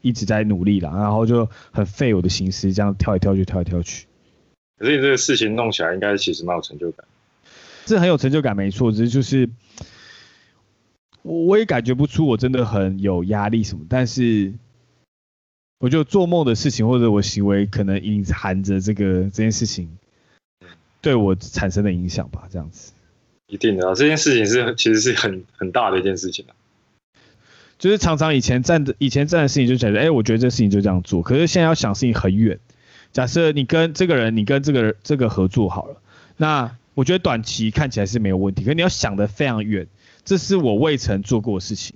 [0.00, 4.06] 一直在努力啦，然后就很费我的心思，这样跳来跳去，跳来跳去。
[4.78, 7.06] 可是你这个事情弄起来，应该其实蛮有成就感。
[7.88, 9.48] 是很有成就感，没错，只是就是
[11.22, 14.52] 我我也感觉不出我真的很有压力什么，但是
[15.80, 19.98] 我就做梦的事情或者我行为可能隐含着这个这件事情
[21.00, 22.92] 对我产生的影响吧，这样子。
[23.46, 26.52] 一定的啊，这件事情是其实是很很大的一件事情啊。
[27.78, 32.58] 就是常常以前站的以前站的事情就觉得，哎，我觉得这事情就这样做，可是现在要想事情很远。
[33.12, 36.02] 假设你跟这个人，你跟这个人这个合作好了，
[36.36, 36.76] 那。
[36.98, 39.86] 我觉得短期看起来是没有问题，可你要想得非常远，
[40.24, 41.94] 这是我未曾做过的事情。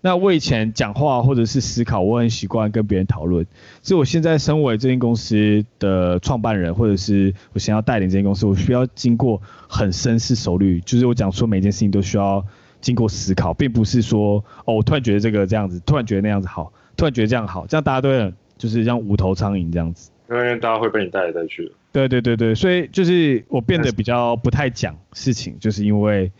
[0.00, 3.44] 那我以前讲话或者是思考，我很习惯跟别人讨论。
[3.82, 12.40] 所以我现在身为这间公司的创办人，或者是我想要带领这间公司，我需要经过很深思熟虑，就是我讲说每件事情都需要
[12.80, 14.36] 经过思考，并不是说
[14.66, 20.12] 哦，我突然觉得这个这样子，突然觉得那样子好，突然觉得这样好，这样大家都会就是像无头苍蝇这样子。
[20.30, 21.72] 因为大家会被你带来带去的。
[21.94, 26.32] 对对对对，所以就是我变得比较不太讲事情，就是因为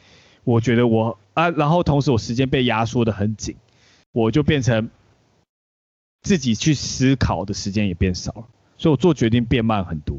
[0.43, 3.55] 我觉得我啊，然后同时我时间被压缩的很紧，
[4.11, 4.91] 我就变成
[6.23, 8.45] 自己去思考的时间也变少了，
[8.77, 10.19] 所以我做决定变慢很多。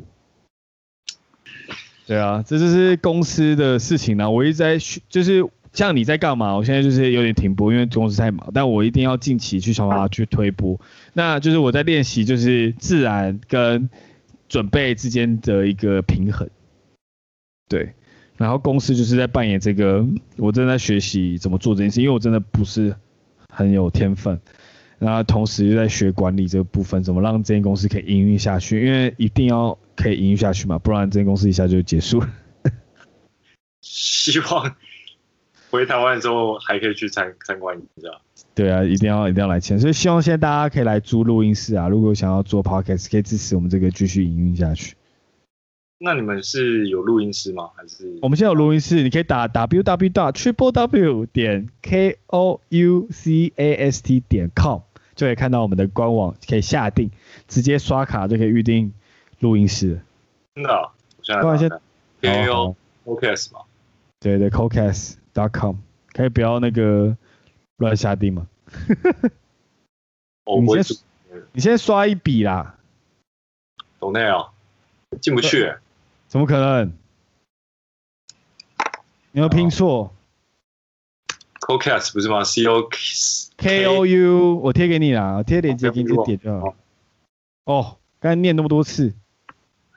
[2.07, 4.31] 对啊，这就是公司的事情呢。
[4.31, 4.77] 我一直在，
[5.09, 6.55] 就是像你在干嘛？
[6.55, 10.79] 我现在就是有点停播，因为公司太忙，但我一定要近期去想办法去推播。
[11.11, 13.89] 那就是我在练习，就是自然跟
[14.47, 16.49] 准备之间的一个平衡。
[17.67, 17.93] 对，
[18.37, 20.05] 然后公司就是在扮演这个，
[20.37, 22.95] 我正在学习怎么做这件事，因为我真的不是
[23.49, 24.39] 很有天分。
[24.97, 28.85] 然后同时又在学管理这个部分，怎么让这间公司可以营运下去？
[28.85, 32.29] 因为一定要可以营运下去嘛，不然这间公司一下就结束了。
[33.81, 34.75] 希望
[35.69, 38.07] 回台湾之后还可以去参参观一下。
[38.53, 44.95] 对啊，一定要一定要来签，所以希望现在大家可以来租录音室啊，如果想要做 podcast，可以支持我们这个继续营运下去。
[45.97, 47.69] 那你们是有录音室吗？
[47.75, 54.81] 还是我们现在有录音室，你可以打 www dot triple w 点 k o u c a s t 点 com
[55.15, 57.09] 就可以看到我们的官网，可以下定，
[57.47, 58.93] 直接刷卡就可以预定
[59.39, 59.99] 录音室。
[60.55, 60.91] 真的、哦？
[61.43, 61.81] 我现在打。
[62.21, 62.75] k o
[63.21, 63.59] cast 吗？
[64.19, 65.15] 对对 cocast
[65.53, 65.75] com
[66.13, 67.15] 可以不要那个
[67.77, 68.47] 乱下定吗？
[70.45, 70.97] 哦、你先，
[71.53, 72.75] 你先刷一笔啦。
[73.99, 74.51] 懂内哦，
[75.19, 75.73] 进不去。
[76.27, 76.93] 怎么可能？
[79.31, 80.13] 你要拼错
[81.61, 82.87] ？Cocast 不是吗？C O
[83.57, 86.75] K O U，我贴给你啦，我贴链接给你点就好。
[87.65, 89.13] 哦，刚才念那么多次。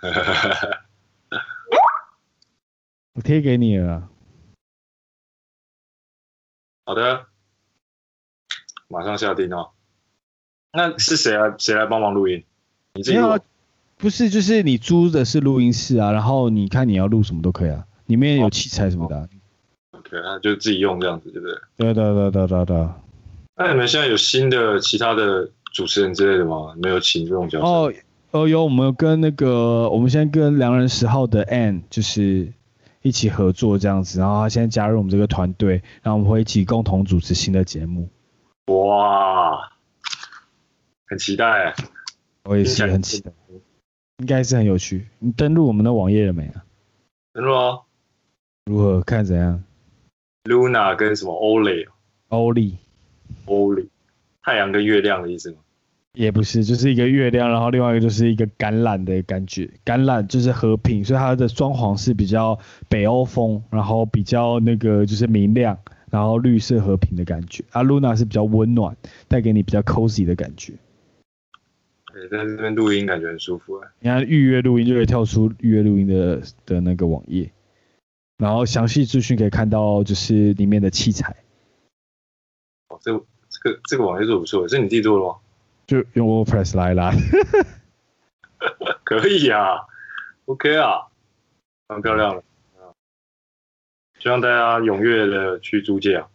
[3.14, 4.08] 我贴给你了。
[6.88, 7.26] 好的，
[8.88, 9.68] 马上下定哦。
[10.72, 12.42] 那是谁来谁来帮忙录音？
[12.94, 13.38] 你自己录。
[13.98, 19.28] 不是，就是你租的是录音室啊，然后你看你要录什么都可以啊，里面有器材什么的、啊。
[19.90, 21.58] OK，那就自己用这样子，对不对？
[21.76, 22.88] 对对对对对对。
[23.56, 26.74] 那你们现在有新的其他的主持人之类的吗？
[26.78, 27.66] 没有请这种角色？
[27.66, 27.92] 哦
[28.30, 32.50] 哦有，我们有跟那个，我们现在跟良人十号的 Ann 就是
[33.02, 38.08] 一起合作这样子，然后他现在加入我们这个团队，然后我们会一起共同主持新的节目。
[38.66, 39.70] 哇，
[41.06, 41.74] 很期待。
[42.44, 43.30] 我也是很期待。
[44.18, 45.06] 应该是很有趣。
[45.20, 46.64] 你登录我们的网页了没啊？
[47.32, 47.80] 登录啊。
[48.66, 49.00] 如何？
[49.02, 49.62] 看怎样
[50.44, 52.76] ？Luna 跟什么 Oli？Oli。
[53.46, 53.88] Oli。
[54.42, 55.58] 太阳跟月亮的意思吗？
[56.18, 59.70] 也不是，就是一个月亮，然后另外一个就是一个橄榄的感觉。
[59.84, 65.78] 橄榄就是和平，所以它的装潢是比较北欧风，然后比较那个就是明亮，
[66.10, 67.62] 然后绿色和平的感觉。
[67.70, 68.96] 啊，Luna 是比较温暖，
[69.28, 70.72] 带给你比较 cozy 的感觉。
[72.12, 73.88] 对在这边录音感觉很舒服啊！
[74.00, 77.48] 你看预约录音就可以跳出预约录音的的那个网页，
[78.38, 81.36] 然后详细资讯可以看到就是里面的器材。
[82.88, 85.36] 哦，这个这个这个网页做不错，是你自己做的吗？
[85.88, 87.10] 就用 WordPress 来啦。
[89.02, 89.86] 可以啊
[90.44, 91.08] ，OK 啊，
[91.88, 92.44] 蛮漂亮的。
[94.20, 96.28] 希望大家踊跃的去租借啊。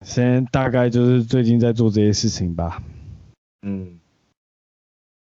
[0.00, 2.82] 先大概就是最近在做这些事情吧。
[3.64, 4.00] 嗯。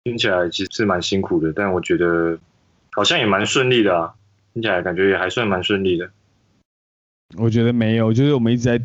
[0.04, 2.38] 听起来其实是蛮辛苦的，但我觉得
[2.92, 4.14] 好像也蛮顺利的啊。
[4.52, 6.10] 听起来感觉也还算蛮顺利的。
[7.38, 8.78] 我觉得没有，就是我们一直在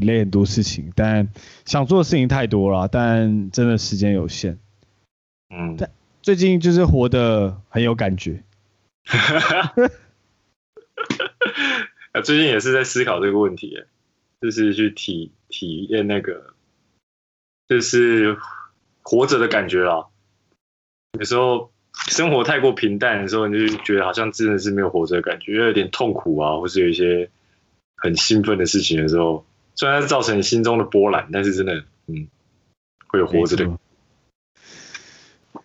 [0.00, 1.28] delay 很多事情，但
[1.66, 4.58] 想做的事情太多了，但真的时间有限。
[5.54, 5.76] 嗯。
[5.76, 5.90] 但
[6.22, 8.42] 最近就是活得很有感觉。
[12.24, 13.84] 最近也是在思考这个问题，
[14.40, 16.54] 就是去体体验那个，
[17.68, 18.38] 就是
[19.02, 20.06] 活着的感觉啊。
[21.18, 21.72] 有时候
[22.08, 27.28] 生活太过平淡的时候，你就觉得好像真的是没有活着的感觉，又有点痛苦啊，或是有一些
[27.96, 29.44] 很兴奋的事情的时候，
[29.74, 32.28] 虽然它造成你心中的波澜，但是真的，嗯，
[33.06, 33.78] 会有活着的。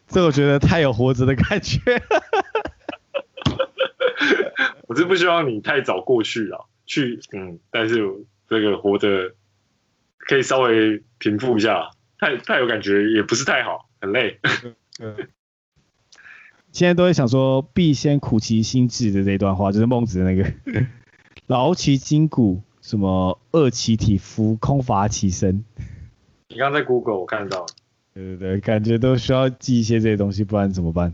[0.08, 1.80] 这我觉得太有活着的感觉。
[4.88, 8.02] 我是不希望你太早过去了，去，嗯，但是
[8.50, 9.36] 这个活着
[10.18, 14.40] 可以稍微平复一下，太太有感觉也不是太好，很累。
[15.00, 15.16] 嗯
[16.74, 20.54] 现在都会想说“必先苦其心志”的这一段话，就是孟子的那个
[21.48, 25.66] “劳其筋骨，什么饿其体肤，空乏其身”。
[26.48, 27.66] 你刚刚在 Google 我看到，
[28.14, 31.14] 对对对，感觉都需要记一些这些东西，不然怎么办？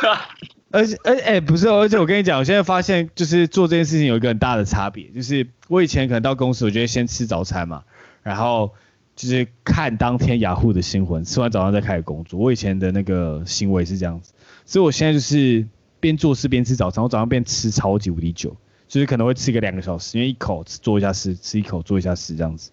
[0.72, 7.84] 而且，而且，哎，不是，而且我跟你讲，我现在发现就是做这件事情有一个很大的差别，就是我以前可能到公司，我就会先吃早餐嘛，
[8.22, 8.70] 然后。
[9.16, 12.36] 就是看当天雅虎的新闻，吃完早餐再开始工作。
[12.36, 14.32] 我以前的那个行为是这样子，
[14.66, 15.64] 所以我现在就是
[16.00, 17.04] 边做事边吃早餐。
[17.04, 18.56] 我早上边吃超级无敌久，
[18.86, 22.70] 就是可能会吃个两个小时，因为一口做一下事，吃一口做一下事这样子。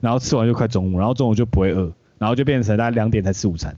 [0.00, 3.76] 然后吃完就快中午，然后中午就不会饿，然后就变成大概两点才吃午餐。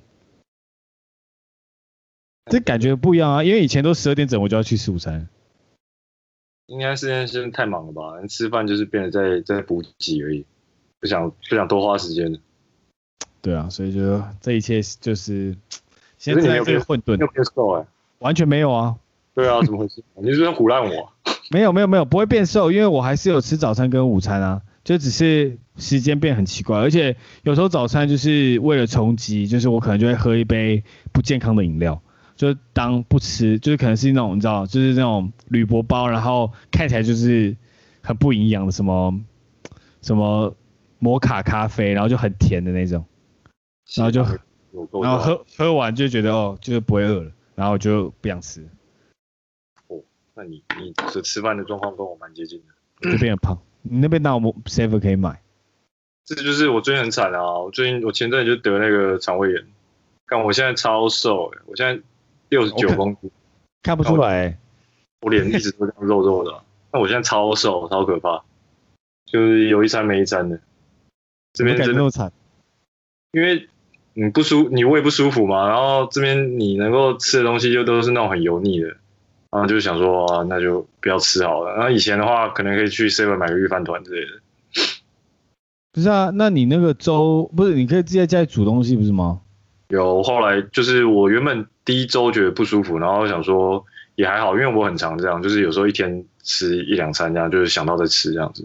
[2.51, 5.29] 这感觉不一样啊，因为以前都十二点整我就要去吃午餐。
[6.67, 8.27] 应该是现在太忙了吧？
[8.29, 10.45] 吃饭就是变得在在补给而已，
[10.99, 12.39] 不想不想多花时间。
[13.41, 15.57] 对啊，所以就这一切就是
[16.19, 17.87] 现在这个混沌，没有变瘦哎，
[18.19, 18.97] 完全没有啊。
[19.33, 20.03] 对啊，怎么回事？
[20.17, 21.13] 你是不是唬烂我？
[21.51, 30.83] 没有没有没有，不会变瘦，因为我还是有吃早餐跟午餐啊，就只是时间变很奇怪，而且有时候早餐就是为了充饥，就是我可能就会喝一杯
[31.13, 32.01] 不健康的饮料。
[32.37, 37.55] 就当不吃，就是可能是那种你知道，就是那种铝箔包，然后看起来就是
[38.01, 39.21] 很不营养的什么
[40.01, 40.57] 什么
[40.99, 43.05] 摩卡咖啡，然后就很甜的那种，
[43.95, 44.23] 然后就
[45.03, 48.67] 然后喝喝完就觉得哦，就是不会饿了，然后就不想吃。
[50.41, 53.59] 哦，那你你这吃饭的状况跟我蛮接近的，这边很胖。
[53.83, 55.41] 你那边哪有 seven 可以买？
[56.25, 57.59] 这就是我最近很惨啊！
[57.59, 59.67] 我最近我前阵子就得那个肠胃炎，
[60.27, 62.01] 看我现在超瘦，我现在。
[62.51, 63.31] 六十九公斤，
[63.81, 64.59] 看不出来、欸，
[65.21, 66.65] 我脸一直都这样肉肉的。
[66.93, 68.43] 那我现在超瘦，超可怕，
[69.25, 70.59] 就是有一餐没一餐的。
[71.53, 72.33] 这边真的惨，
[73.31, 73.69] 因为
[74.15, 75.69] 你不舒，你胃不舒服嘛。
[75.69, 78.97] 然后这边你能够吃的东西就都是那种很油腻的，
[79.51, 81.75] 然后就想说，那就不要吃好了。
[81.75, 84.41] 然后以前的话，可能可以去 seven 买个御饭团之类的。
[85.93, 89.41] 不是啊，那你那个粥不是你可以自己在家里煮东西不是吗？
[89.89, 93.85] 有后来就是我原本第一周觉得不舒服，然后想说
[94.15, 98.65] 也还好，因为我很常这样，就是有时候一天吃一两餐这样，就是想到再吃这样子。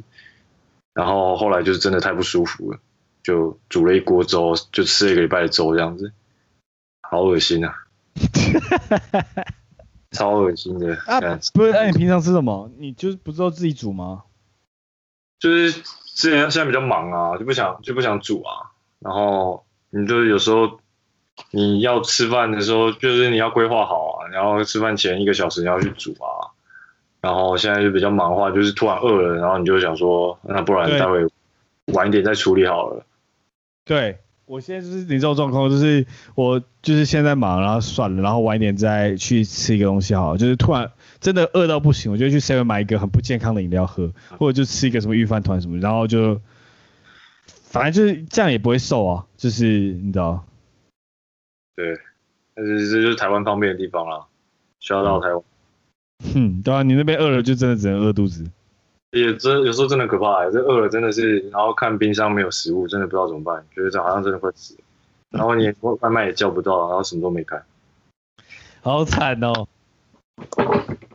[0.93, 2.77] 然后后来就是真的太不舒服了，
[3.23, 6.11] 就煮了一锅粥，就吃了一个礼拜的粥这样子，
[7.09, 7.73] 好恶心啊！
[10.15, 11.19] 超恶心的啊！
[11.53, 12.71] 不是，那、啊、你平常吃什么？
[12.77, 14.23] 你就是不知道自己煮吗？
[15.39, 15.71] 就是
[16.15, 18.71] 之前现在比较忙啊，就不想就不想煮啊。
[18.99, 20.79] 然后你就有时候。
[21.51, 26.47] 你要吃饭的时候，就是你要规划好啊，然后吃饭前一个小时你要去煮啊，
[27.19, 31.27] 然后现在就比较忙的话，就是突然饿了，然后你就想说，那不然待会
[31.87, 33.05] 晚一点再处理好了。
[33.83, 46.39] 对，我现在就是你这种状况，就是我就是现在忙，然后算了，然后晚一点再去吃一个东西好了，就是突然真的饿到不行，我就去 seven 买一个很不健康的饮料喝，或者就吃一个什么御饭团什么，然后就
[47.47, 50.45] 反正就是这样也不会瘦啊，就是你知道。
[51.75, 51.97] 对，
[52.53, 54.27] 但是这就是台湾方便的地方啦，
[54.79, 55.43] 需要到台湾。
[56.35, 58.45] 嗯，对啊，你那边饿了就真的只能饿肚子。
[59.15, 64.77] 也真有时候真的可怕哎，这饿了真的是，然后看冰箱没有食物，真的不知道怎么办，觉得这好像真的会死。
[65.29, 67.61] 然后你外卖也叫不到，然后什么都没开，
[68.81, 69.67] 好惨哦。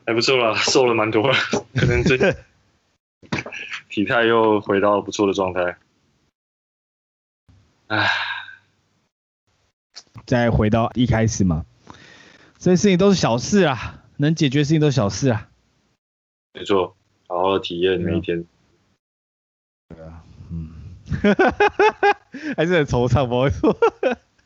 [0.06, 1.34] 还不错啦，瘦了蛮多了，
[1.74, 2.16] 可能这
[3.88, 5.76] 体态又回到不错的状态。
[7.88, 8.08] 唉。
[10.26, 11.64] 再回到一开始嘛，
[12.58, 15.48] 这些事情都是小事啊，能解决事情都是小事啊。
[16.52, 16.96] 没错，
[17.30, 18.44] 好好的体验每一天。
[19.94, 20.68] 对啊，嗯，
[22.56, 23.76] 还是很惆怅，不会说。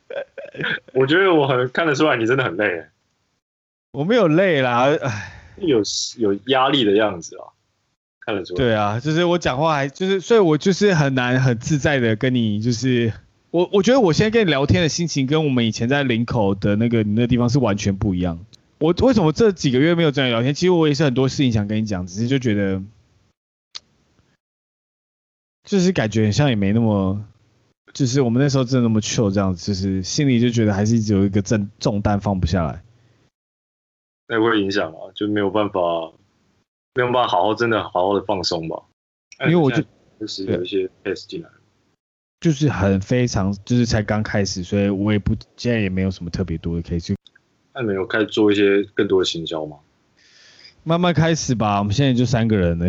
[0.93, 2.85] 我觉得我很看得出来，你真的很累。
[3.93, 4.89] 我没有累啦，
[5.57, 5.83] 有
[6.19, 7.57] 有压力的样子啊，
[8.21, 8.59] 看得出来。
[8.59, 13.15] 对啊，就是我讲话还就是，所以我就是很难很自在的跟你就是。
[13.51, 18.45] 我我觉得我现在跟你聊天的心情跟我们以前在林口的那个你那个地方是完全不一样。
[18.79, 20.53] 我为什么这几个月没有跟你聊天？
[20.53, 22.83] 其实我也是很多事情想跟你讲，只是就觉得，
[25.63, 27.25] 就是感觉像也没那么，
[27.93, 32.83] 就是我们那时候真的那么 chill 这样子，就是心里就觉得还是一直有一个重重担放不下来。
[34.27, 35.81] 那会影响啊，就没有办法，
[36.95, 38.83] 没有办法好好真的好好的放松吧。
[39.41, 39.83] 因为我就
[40.21, 41.49] 就是有一些 test 进来。
[42.41, 46.95] 就是很非常，就是才刚开始，所以我也不现在也没有什么特别多的可
[47.75, 47.81] 以去。
[47.81, 49.79] 那没有开始做一些更多的行销吗？
[50.83, 52.87] 慢慢开始吧，我们现在就三个人呢。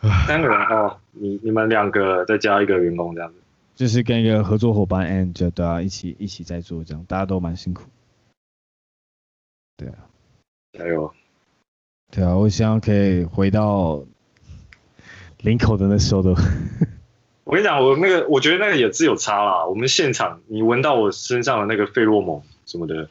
[0.26, 3.36] 三个人哦，你你们两个再加一个员工这样子。
[3.74, 7.84] 就是跟一个合作伙伴 and 就都要一起一起在做这样，大家都蛮辛苦。
[9.76, 9.94] 对啊，
[10.78, 11.12] 加油。
[12.12, 14.02] 对啊，我希望可以回到
[15.42, 16.34] 林口的那时候的。
[17.44, 19.66] 我跟你讲，我那个，我觉得那个也是有差啦。
[19.66, 23.08] 我们现场，你闻到我身上的那个费洛蒙什么的，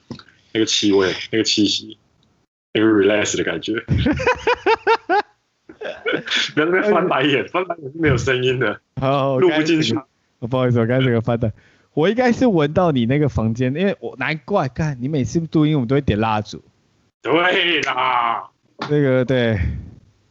[0.54, 1.98] 那个气味，那个气息，
[2.74, 3.74] 那个 relax 的感觉。
[6.54, 8.80] 不要在那边翻白眼，翻白眼是没有声音的，
[9.40, 9.94] 录不进去。
[10.40, 11.52] 不好意思，我刚才这个翻的，
[11.94, 16.64] 我应该是闻到你那个房间，因为我难怪，看你每次录音，我们都会点蜡烛。
[17.22, 18.50] 对啦，
[18.90, 19.60] 那个对，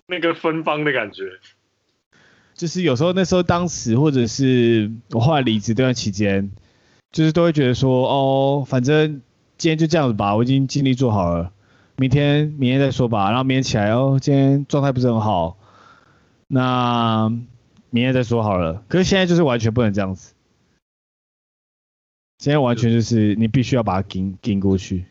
[0.06, 1.24] 那个芬芳的感觉。
[2.54, 6.50] 就是有时候那时候当时或者是我后来离职这段期间，
[7.10, 9.22] 就是都会觉得说哦，反正
[9.56, 11.52] 今天就这样子吧，我已经尽力做好了。
[11.96, 13.28] 明天明天再说吧。
[13.30, 15.56] 然后明天起来哦，今天状态不是很好，
[16.46, 17.28] 那
[17.90, 18.84] 明天再说好了。
[18.88, 20.34] 可是现在就是完全不能这样子，
[22.38, 25.06] 现在完全就是你必须要把它顶顶过去。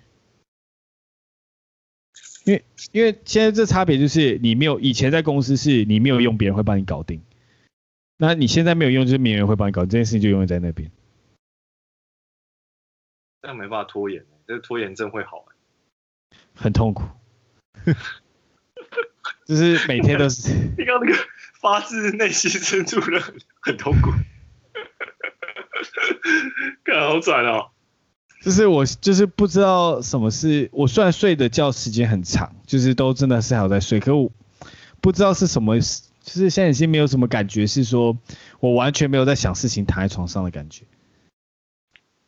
[2.45, 7.19] 因为因为现在这差别就是你没有以前在公司是你没有用别人会帮你搞定，
[8.17, 10.89] 那你现在没有用就是没有人会帮你搞定，这件事情就永远在那边。
[13.41, 15.45] 这样没办法拖延，这个拖延症会好，
[16.55, 17.03] 很痛苦，
[19.45, 20.51] 就是每天都是。
[20.77, 21.17] 你刚那个
[21.61, 23.21] 发自内心深处的
[23.59, 24.11] 很痛苦，
[26.83, 27.69] 看好转哦。
[28.41, 34.31] 就是我就是不知道什么是，我虽然睡的觉时间很长，就是都真的是还有在睡，可我
[35.01, 35.83] 不知道是什么，就
[36.23, 38.17] 是现在已经没有什么感觉，是说
[38.59, 40.85] 我完全没有在想事情，躺在床上的感觉，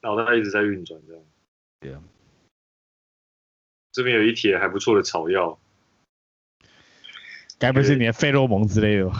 [0.02, 1.24] 脑袋一直在运转，这样。
[1.82, 2.02] 对啊。
[3.91, 5.60] 这边有一帖还不错的草药，
[7.58, 9.16] 该不是你的费洛蒙之类的吧？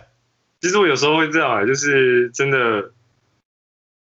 [0.62, 2.92] 其实我有时候会这样，就是真的。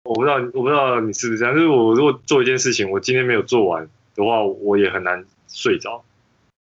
[0.04, 1.54] 我不知道，我不知道你是不是这样。
[1.54, 6.04] 就是我如果做一件事情，我今天没有做完的话，我也很难睡着。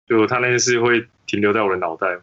[0.05, 2.20] 就他那件事会停留在我的脑袋。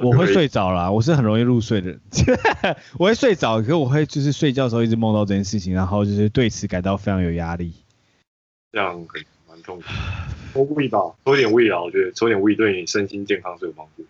[0.00, 2.00] 我会睡着啦，我是很容易入睡的人。
[2.98, 7.72] 我会睡着，可是我会就是睡觉的时候一直梦到这件事情，然后就是对此感到非常有压力。
[8.72, 9.84] 这样很蛮痛苦。
[10.52, 14.04] 抽胃吧，抽点胃啊，我觉得抽点胃对你身心健康是有帮助。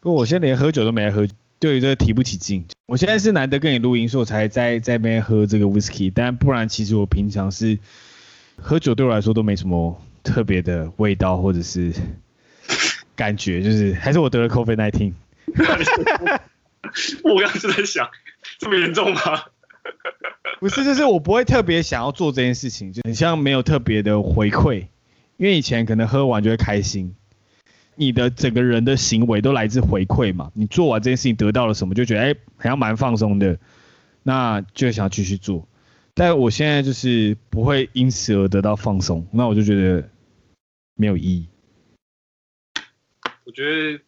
[0.00, 1.26] 不过我现在连喝酒都没来喝。
[1.58, 7.78] 对于这个提不起劲，我现在是难得跟你录音，所以我才在在那边喝这个 whisky，但不然其实我平常是
[8.60, 11.94] 喝酒对我来说都没什么特别的味道或者是
[13.16, 15.14] 感觉，就是还是我得了 COVID-19。
[17.24, 18.08] 我刚刚就在想，
[18.58, 19.20] 这么严重吗？
[20.60, 24.86] 不是，就是我不会特别想要做这件事情，就很像没有特别的回馈，
[25.36, 27.14] 因为以前可能喝完就会开心。
[27.98, 30.50] 你的整个人的行为都来自回馈嘛？
[30.54, 33.58] 你做完这件事情得到了什么，就觉得哎、欸，好像蛮放松的，
[34.22, 35.66] 那就想继续做。
[36.12, 40.08] 但我现在就是不会因此而得到放松，那我就觉得
[40.94, 41.48] 没有意义。
[43.44, 44.00] 我觉得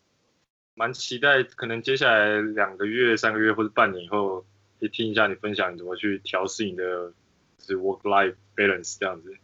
[0.79, 4.45] 蛮期待，可能接下来两个月、三个月或者半年以后，
[4.79, 7.13] 可以听一下你分享你怎么去调试你的
[7.59, 9.35] 就是 work life balance 这样子。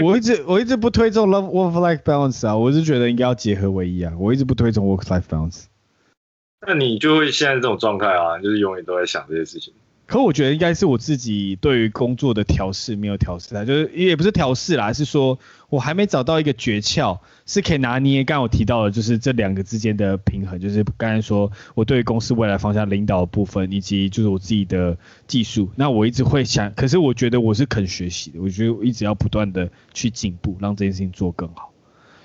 [0.00, 5.64] 我一直我一直不推崇 love work life balance 啊，我是觉得应该要结合为一啊，我一直不推崇 work life balance。
[6.64, 9.74] 那你就会现在这种状态啊，就是永远都在想这些事情。
[10.08, 15.38] 可我觉得应该是我自己对于工作的调试没有调试啊，就是也不是调试啦，是说
[15.68, 18.24] 我还没找到一个诀窍，是可以拿捏。
[18.24, 24.96] 刚刚我提到的，就是这两个之间的平衡，就是刚才说我对于公司未来方向领导部分，以及就是我自己的
[25.26, 25.68] 技术。
[25.76, 31.70] 那我一直会想，可是我觉得我是肯学习的，我觉得我一直要不断的去进步，让这件事情做更好，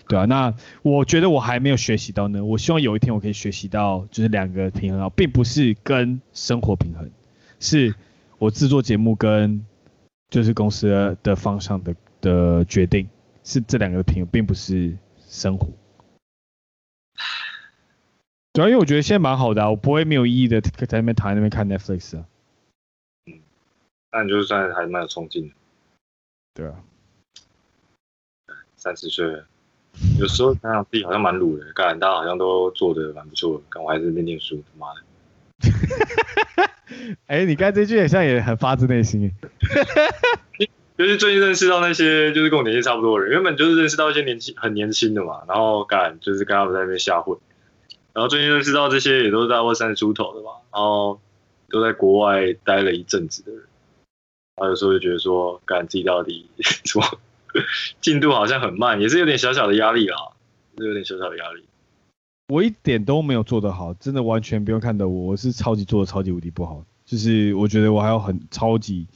[0.07, 0.53] 对啊，那
[0.83, 7.11] 我觉得我还没有学习到呢，我希望有一天我可以学习到，就是两个平衡好，并不是跟生活平衡。
[7.63, 7.95] 是
[8.37, 9.65] 我制作节目跟
[10.29, 13.07] 就是公司的方向的的决定，
[13.43, 15.69] 是这两个平衡，并不是生活。
[18.51, 22.25] 主要因为我觉得现在蛮好的啊，我不会没有意义的在那边躺在那边看 Netflix 啊。
[23.27, 23.39] 嗯，
[24.11, 25.55] 那你就算还蛮有冲劲的。
[26.53, 26.83] 对啊。
[28.75, 29.47] 三十岁了，
[30.19, 35.01] 有时候想想自己好像蛮鲁的，感觉大家好像都做的蛮不错的，但我还是在念念书，他妈的。
[37.27, 39.31] 哎、你刚这句好像也很发自内心。
[40.95, 47.35] 就是最近认识到那些就是跟我年纪差不多的人，原本就是认识到一些年轻很年轻的嘛，然后敢就是跟他们在那边瞎混，
[48.13, 51.19] 然后最近认识到这些也都是在二三十出头的嘛，然后
[51.69, 53.61] 都在国外待了一阵子的人，
[54.55, 57.05] 然后有时候就觉得说，干自己到底 什么
[57.99, 60.17] 进度好像很慢，也是有点小小的压力啦，
[60.77, 61.63] 是有点小小的压力。
[62.47, 66.83] 我一点都没有做得好，真的完全不用看的我，我是超级做的超级无敌不好。
[67.05, 69.07] 就是我觉得我还有很超级，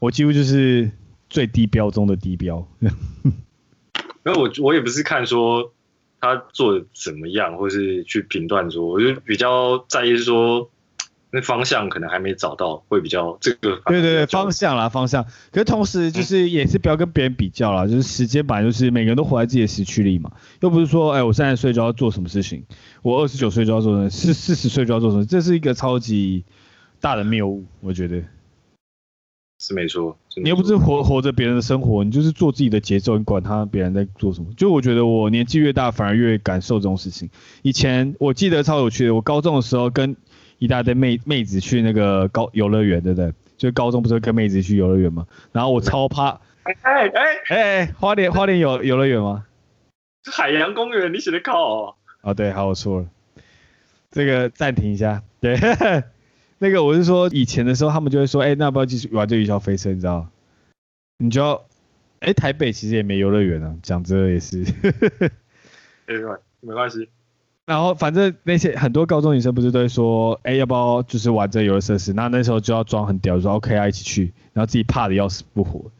[0.00, 0.90] 我几乎就是
[1.28, 2.66] 最低标中的低标。
[2.80, 5.72] 因为我我也不是看说
[6.20, 10.70] 他做的怎么样，或是去评断说，我就比较在意说。
[11.34, 13.82] 那方向可能还没找到，会比较这个。
[13.86, 15.24] 对对对，方向啦，方向。
[15.50, 20.30] 可是同时就是也是不要跟别人比较啦，嗯、就是时间本来就是每个人都活在自己的时区里嘛，
[20.60, 22.64] 又不是说哎、欸、我三十岁就要做什么事情，
[23.02, 26.44] 我二十九岁就要做什么，四四十岁就要做什么，这是一个超级
[27.00, 28.22] 大的谬误，我觉得。
[29.58, 30.16] 是没错。
[30.40, 34.46] 你又不是活活着别人的生活，你就是做自己的节奏，你管他别人在做什么。
[34.56, 37.28] 就我觉得我年纪越大，反而越感受这种事情。
[37.62, 40.16] 以前我记得超有趣的，我高中的时候跟。
[40.64, 43.30] 一大堆妹妹子去那个高游乐园，对不对？
[43.58, 45.26] 就高中不是跟妹子去游乐园吗？
[45.52, 49.44] 然后我超怕，哎哎哎哎，花莲花莲有游乐园吗？
[50.32, 51.94] 海洋公园，你写的靠哦。
[52.22, 53.06] 哦对，好，我错了。
[54.10, 55.54] 这个暂停一下，对，
[56.58, 59.90] 那个我是说以前的时候，他们就会说，哎，那要不要继续玩这云霄飞车？
[59.90, 60.26] 你知道？
[61.18, 61.62] 你就要，
[62.20, 64.64] 哎，台北其实也没游乐园啊，讲这也是。
[66.06, 67.08] 没关系，没关系。
[67.66, 72.12] 然后反正那些很多高中女生不是都会说，哎，要不要就是玩这游乐设施？
[72.12, 74.32] 那那时候就要装很屌，说 OK 啊，一起去。
[74.52, 75.90] 然后自己怕的要死不活。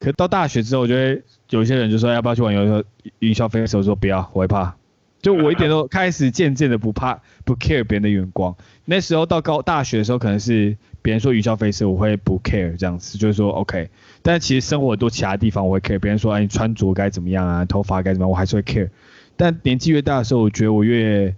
[0.00, 2.84] 可到大学之后，我觉得有一些人就说，要不要去玩游乐
[3.20, 3.78] 云霄飞车？
[3.78, 4.74] 我说不要，我会怕。
[5.22, 8.56] 就我一点都开始渐渐的不怕不 care 别人的眼光。
[8.84, 13.88] 那时候到高大学的时候，可能是别人说云霄飞车，我会不 care 这样子，就是说 OK。
[14.22, 18.88] 但其实生活很多其他地方我会 care，别人说哎你穿着该怎么样啊，头发该怎么样，我还是会 care。
[19.42, 21.34] 但年纪越大的时候，我觉得我越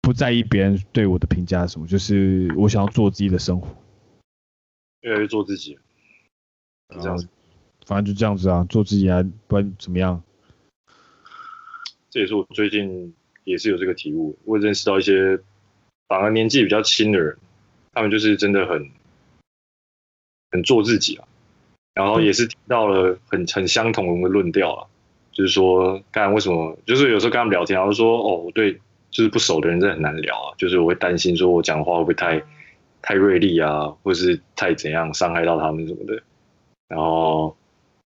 [0.00, 3.68] 不在意别人对我的评价什么，就是我想要做自己的生活，
[5.02, 5.78] 越来越做自己，
[6.88, 7.28] 这样子，
[7.84, 10.22] 反正就这样子啊，做自己啊，不然怎么样？
[12.08, 13.14] 这也是我最近。
[13.44, 15.36] 也是有这个体悟，我认识到一些
[16.06, 17.36] 反而年纪比较轻的人，
[17.92, 18.88] 他们就是真的很
[20.52, 21.26] 很做自己啊，
[21.92, 24.86] 然后也是听到了很很相同的论调啊，
[25.32, 26.76] 就是说，干为什么？
[26.86, 28.72] 就是有时候跟他们聊天，然后说，哦，我对
[29.10, 32.42] 就是不熟的人真的很难聊啊，就是我会担心说我讲话会不会太
[33.00, 36.22] 太锐利啊，或是太怎样伤害到他们什么的，
[36.88, 37.56] 然后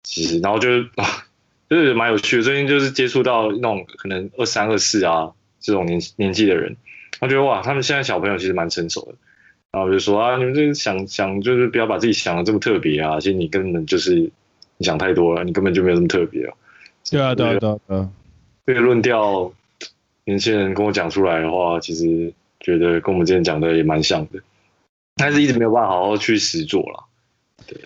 [0.03, 0.89] 其实然后就是。
[1.71, 6.75] 就是蛮有趣的，最近就是接触到那种可能二三二四啊这种年年纪的人，
[7.21, 9.13] 我觉得哇，他们现在小朋友其实蛮成熟的，
[9.71, 14.15] 然后我就说啊，你们这想想就是不要把自己想的这么特别啊，其实你根本就是
[14.75, 16.53] 你想太多了，你根本就没有这么特别啊。
[17.09, 18.09] 对啊，对啊，对啊，对啊。
[18.65, 19.51] 这个论调，
[20.25, 24.39] 年轻人跟我讲出来的话，其实觉得跟我们之前讲的也蛮像的，
[25.15, 27.05] 但是一直没有办法好好去实做了。
[27.67, 27.77] 对。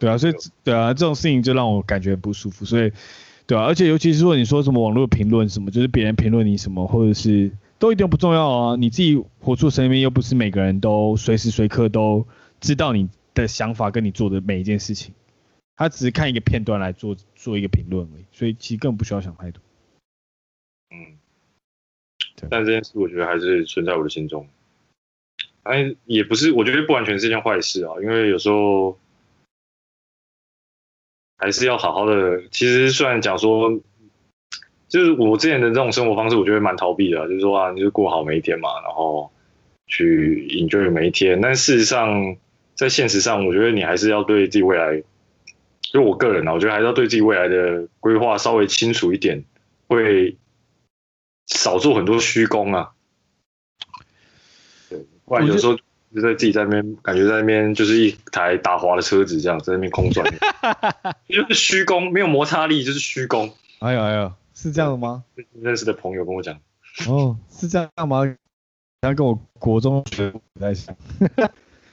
[0.00, 0.32] 对啊，所以
[0.64, 2.90] 对啊，这种事情就让我感觉不舒服，所以
[3.46, 12.26] 对啊，而且尤其是说你说什么网络评论什么，就是别人评论你什么，或者是都一点不重要啊，你自己活出生命又不是每个人都随时随刻都
[12.60, 15.14] 知道你的想法跟你做的每一件事情，
[15.76, 19.62] 他只是看一个片段来做做一个评论而已，所以其实根本不需要想太多。
[20.90, 21.18] 嗯，
[22.50, 24.48] 但这件事我觉得还是存在我的心中，
[25.62, 28.98] 哎，也不是，我觉得不完全是一件坏事啊，因为有时候。
[31.38, 32.40] 还是要好好的。
[32.52, 33.80] 其实虽然讲说，
[34.86, 39.28] 就是我之前的这种生活方式，我觉得蛮逃避的，就是说啊，你就过好每一天嘛，然后
[39.88, 41.40] 去 enjoy 每一天。
[41.40, 42.36] 但事实上，
[42.76, 45.02] 在现实上，我觉得你还是要对自己未来，
[45.92, 49.44] 就我个人啊，我觉得还是要对自己未来的规划稍微清楚一点，
[49.88, 50.36] 会
[51.46, 52.92] 少做很多虚功啊。
[54.88, 55.78] 对，不然有时候。
[56.14, 60.22] 就在自己在那边，感觉在那边就是一台打滑的车子，这样在那边空转，
[61.26, 63.50] 就是虚功，没有摩擦力，就是虚功。
[63.78, 65.24] 哎呦哎呦，是这样的吗？
[65.58, 66.60] 认识的朋友跟我讲。
[67.08, 68.30] 哦，是这样吗？
[69.00, 70.94] 他跟我国中学不太像。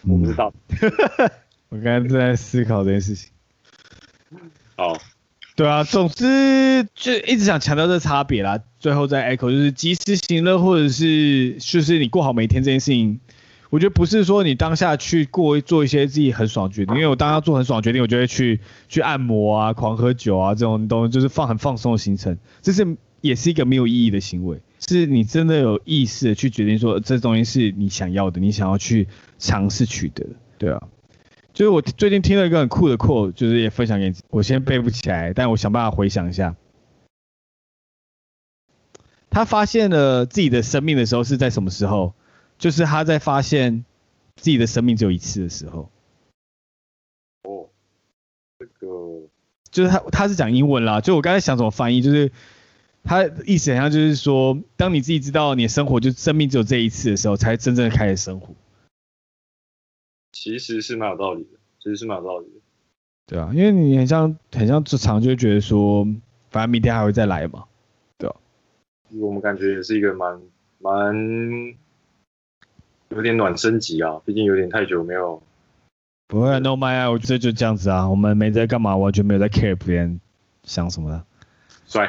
[0.06, 0.54] 我不知道。
[1.72, 3.32] 我刚才正在思考这件事情。
[4.76, 4.98] 好。
[5.56, 8.58] 对啊，总之就一直想强调这差别啦。
[8.80, 13.20] 最后再 echo 就是及时行乐，或者是就是你过好每天这件事情。
[13.70, 24.62] 我觉得不是说你当下去过做一些自己很爽的决定，因为我当下做很爽的决定，我就会去去按摩啊、狂喝酒啊这种东西，就是放很放松的行程，这是也是一个没有意义的行为。
[24.88, 30.26] 是你真的有意识的去决定说这东西是你想要的，你想要去尝试取得，
[30.58, 30.82] 对啊。
[31.60, 36.55] 就是我最近听了一个很酷的 quote，就是也分享给你，我先背不起来，但我想办法回想一下。
[39.30, 42.14] 他发现了自己的生命的时候是在什么时候？
[42.57, 43.84] 就是他在发现
[44.38, 45.91] 自己的生命只有一次的时候。
[47.43, 47.68] 哦，
[48.57, 48.88] 这个
[49.70, 51.01] 就是他，他是讲英文啦。
[51.01, 52.32] 就我刚才想怎么翻译，就是
[53.03, 58.55] 他意思好像就是说，当你自己知道你的生活就生命只有这一次的时候，才真正的开始生活。
[60.32, 62.62] 其实是蛮有道理的，其实是蛮有道理的。
[63.28, 66.06] 对啊，因为你很像很像正常就觉得说，
[66.50, 67.66] 反正明天还会再来嘛，
[68.18, 68.36] 对啊。
[69.20, 70.42] 我们感觉也是一个蛮
[70.80, 71.76] 蛮。
[73.10, 75.42] 有点暖身级啊，毕竟有点太久没有。
[76.28, 80.22] 不会，No my，我觉得就这样子啊，我们没在干嘛，完全没有在 care 别人
[80.62, 81.26] 想什么的。
[81.88, 82.08] 帅，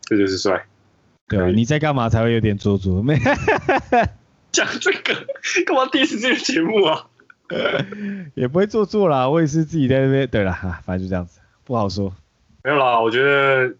[0.00, 0.64] 这就是帅。
[1.28, 3.02] 对，你在干嘛才会有点做作？
[3.02, 3.18] 没
[4.50, 5.14] 讲这个，
[5.66, 7.09] 干嘛 diss 这个节目啊？
[8.34, 10.26] 也不会做作啦，我也是自己在那边。
[10.28, 12.12] 对了哈，反正就这样子，不好说。
[12.62, 13.74] 没有啦，我觉得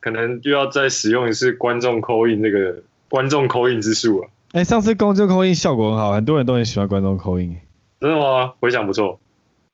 [0.00, 4.28] 可能又要再使用一次观众 call in 那个观众 call in 之术啊。
[4.52, 7.56] 哎、欸，上次观众 call in 效果很好，很多人都很喜欢观众 call in。
[8.00, 8.54] 真的吗？
[8.60, 9.20] 回响不错，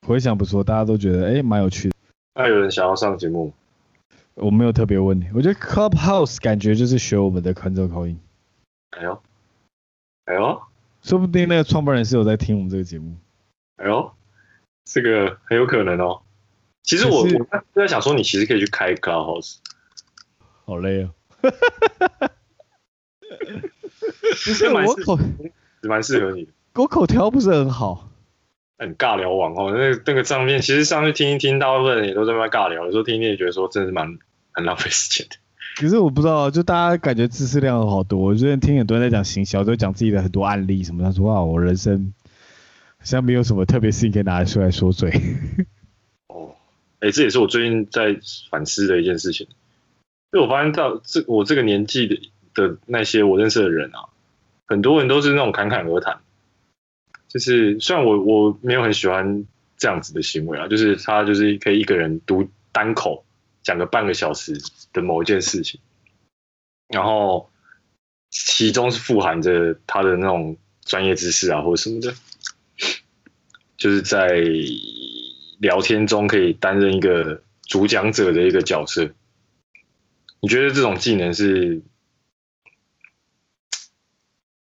[0.07, 1.95] 回响不错，大家都觉得哎蛮有趣的。
[2.35, 3.53] 那有人想要上节目？
[4.35, 8.19] 我没有特别问你，我觉得 Clubhouse 感觉就是学我们的观众口音。
[8.91, 9.19] 哎呦，
[10.27, 10.61] 哎呦，
[11.01, 13.15] 说不定那个创办人是有在听我们这个节目。
[13.77, 14.13] 哎呦，
[14.85, 16.23] 这个很有可能哦。
[16.83, 19.57] 其实我是我在想说，你其实可以去开 Clubhouse。
[20.65, 21.11] 好累哦。
[24.37, 25.19] 其实我口
[25.83, 28.11] 蛮适合你的，我口条不是很好。
[28.79, 34.19] 很尬聊网哦，那那个上面其实上去听一听，大部分人也都在那尬聊，有时候听听也觉得说真的是蛮
[34.53, 35.37] 很浪费时间的。
[35.77, 42.26] 可是我不知道，就大家感觉知识量好多，我最近听很多人在讲行销，都讲自己的很多案例什么，他说哇，我人生好
[43.07, 45.13] 像没有什么特别事情可以拿出来说嘴。
[46.27, 46.57] 哦，
[46.99, 48.19] 哎、这也是我最近在
[48.51, 49.47] 反思的一件事情，
[50.33, 52.21] 因为我发现到这我这个年纪的
[52.53, 54.11] 的那些我认识的人啊，
[54.67, 56.19] 很多人都是那种侃侃而谈。
[57.29, 59.47] 就是虽然我我没有很喜欢
[59.77, 63.25] 这样子的行为啊，就是他就是可以一个人独单口
[63.63, 64.61] 讲个半个小时
[64.93, 65.79] 的某一件事情，
[66.89, 67.49] 然后
[68.31, 72.13] 其中是富含着他的那种专业知识啊或者什么的，
[73.77, 74.43] 就是在
[75.59, 79.11] 聊天中可以担任一个主讲者的一个角色。
[80.41, 81.83] 你觉得这种技能是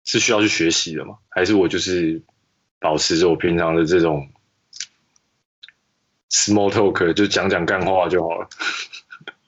[0.05, 1.19] 是需要去学习的吗？
[1.29, 2.23] 还是我就是？
[2.85, 4.29] 保持着我平常的这种
[6.29, 8.49] small talk，就讲讲干话就好了。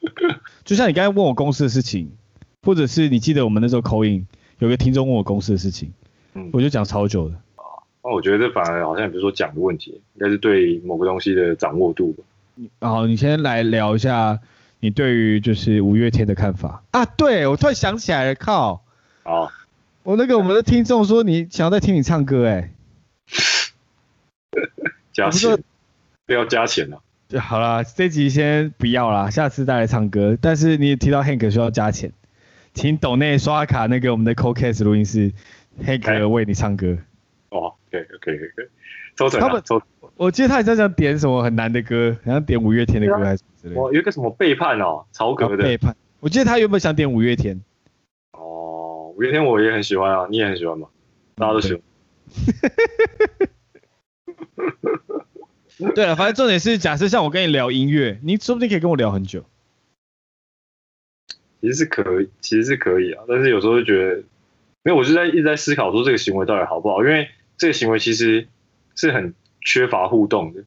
[0.64, 2.16] 就像你刚才问我公司的事情，
[2.62, 4.28] 或者是你记得我们那时候 call in
[4.60, 5.92] 有个听众问我公司的事情，
[6.34, 7.42] 嗯，我就讲超久的。
[8.04, 12.22] 啊，那我觉得这反而好像也不是说讲的问题，应该是对某个东西的掌握度吧。
[12.80, 14.38] 好，你先来聊一下
[14.80, 17.06] 你对于就是五月天的看法啊。
[17.06, 18.84] 对，我突然想起来了，靠！
[19.22, 19.48] 啊，
[20.02, 22.70] 我那个我们的听众说你想要再听你唱歌，哎。
[25.12, 25.56] 加钱，
[26.26, 27.00] 不要加钱了。
[27.28, 30.36] 就好了，这集先不要啦，下次再来唱歌。
[30.38, 32.12] 但是你也提到 Hank 需要加钱，
[32.74, 35.32] 请抖内刷卡那个我们的 Cocast 录音室
[35.82, 36.98] ，Hank 为你唱歌。
[37.58, 38.66] 哦，可以可以可以，
[39.14, 39.80] 周总他们周，
[40.16, 43.80] 我记得他也在想点什么很难的歌，好像点五月天的歌还是之类的。
[43.80, 45.96] 哦，有一个什么背叛哦，曹格的背叛。
[46.18, 47.62] 我记得他原本想点五月天。
[48.32, 50.88] 哦，五月天我也很喜欢啊，你也很喜欢吗？
[51.36, 51.82] 大家都喜欢。
[55.94, 59.44] 对了，反正重点是，假设像我跟你聊音乐，你说不定可以跟我聊很久。
[61.60, 64.24] 其实是可以，其实是可以啊，但是有时候就觉得，因
[64.84, 67.28] 为我就在一直在思考说这个行为到底好不好，因为
[67.58, 68.46] 这个行为其实
[68.94, 70.62] 是很缺乏互动的，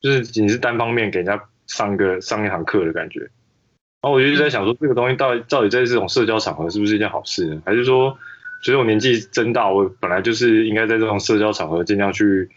[0.00, 3.20] 就是你是单方面给人家上一个上一堂课的感觉。
[3.20, 7.62] 然后我就在想说，这个东西到底到底在这种社交场合是不是一件好事呢？
[7.64, 8.18] 还是说？
[8.62, 12.48] 随着我年纪增大，我本来就是应该在这种社交场合尽量去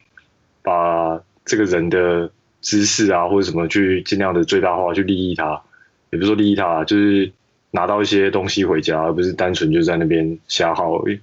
[0.63, 5.61] 把这个人的知识啊或者什么去尽量的最大化，去利益他，
[6.09, 7.29] 也不是说利益他，就是
[7.71, 11.19] 拿到一些东西回家，而不是单纯就在那边瞎耗而已。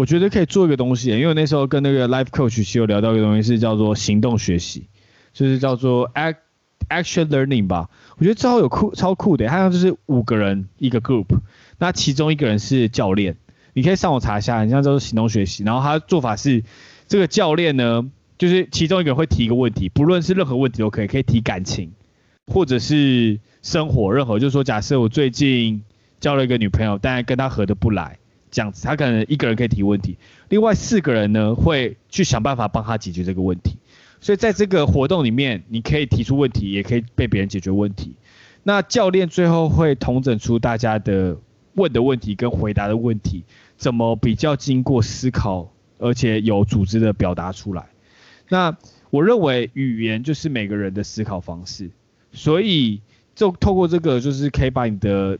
[0.00, 4.88] 我觉得可以做一个东西，因为我那时候跟那个 life coach 其实有聊到一个东西，是叫做行动学习，
[5.34, 6.36] 就是叫做 act
[6.88, 7.90] action learning 吧。
[8.16, 11.26] 我觉得超有酷超酷的，好像就是五个人一个 group，
[11.78, 13.36] 那其中一个人是教练。
[13.74, 16.64] 你可以上网查一下，你像叫做行动学习，然后他做法是，
[17.06, 21.92] 这个教练呢，就是其中一个人会提一个问题，不论是任何问题都可以，可以提感情，
[22.46, 25.82] 或者是生活，任何，就是说假设我最近
[26.20, 28.16] 交了一个女朋友，但跟她合得不来，
[28.50, 33.78] 这样子，他可能一个人可以提问题，另外四个人呢会去想办法帮他解决这个问题，
[34.20, 38.14] 所以在这个活动里面，你可以提出问题，也可以被别人解决问题，
[38.62, 41.36] 那教练最后会统整出大家的。
[41.74, 43.44] 问的问题跟回答的问题，
[43.76, 47.86] 怎么比较经过思考，而且有组织的表达出来？
[48.48, 48.76] 那
[49.10, 51.88] 我认为语言就是每个人的思考方式，
[52.32, 53.00] 所以
[53.36, 55.38] 就透过这个，就是可以把你的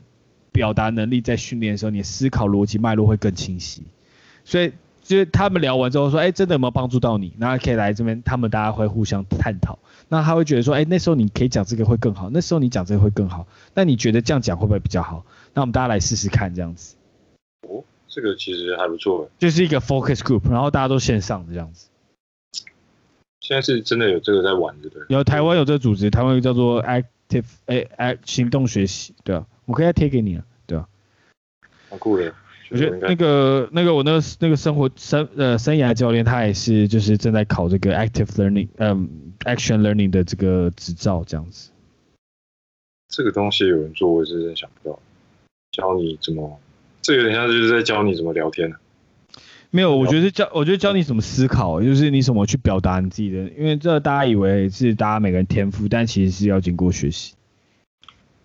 [0.51, 3.83] 表达能力在训练的时候，你思考逻辑脉络会更清晰。
[4.43, 7.33] 所以就是他们聊完之后说，哎，真的有没有帮助到你？
[7.37, 9.79] 那可以来这边，他们大家会互相探讨。
[10.09, 13.47] 那他会觉得说，哎，那时候你可以讲这个会更好，那时候你讲这个会更好。
[13.73, 15.25] 那你觉得这样讲会不会比较好？
[15.53, 16.95] 那我们大家来试试看，这样子。
[17.67, 19.29] 哦，这个其实还不错。
[19.37, 21.87] 就是一个 focus group，然后大家都线上的这样子。
[23.39, 25.05] 现在是真的有这个在玩，对不对？
[25.09, 30.87] 有台湾有这个组织，台湾有叫做 active 哎哎行动学习，对啊，我可以再贴给你啊，对啊。
[31.89, 32.33] 好酷的。
[32.69, 41.69] 我觉得那个那个我那个那个生活生呃生涯教练，他也是就是正在考这个 active learning 嗯 action learning 的这个执照这样子。
[43.09, 44.97] 这个东西有人做，我是真想不到。
[45.73, 46.59] 教你怎么，
[47.01, 48.73] 这有点像就是在教你怎么聊天。
[49.69, 57.35] 没有，我觉得教，我觉得教你怎么思考，就是你怎么去表达你自己的，因为这大家以为是大家每个人天赋，但其实是要经过学习。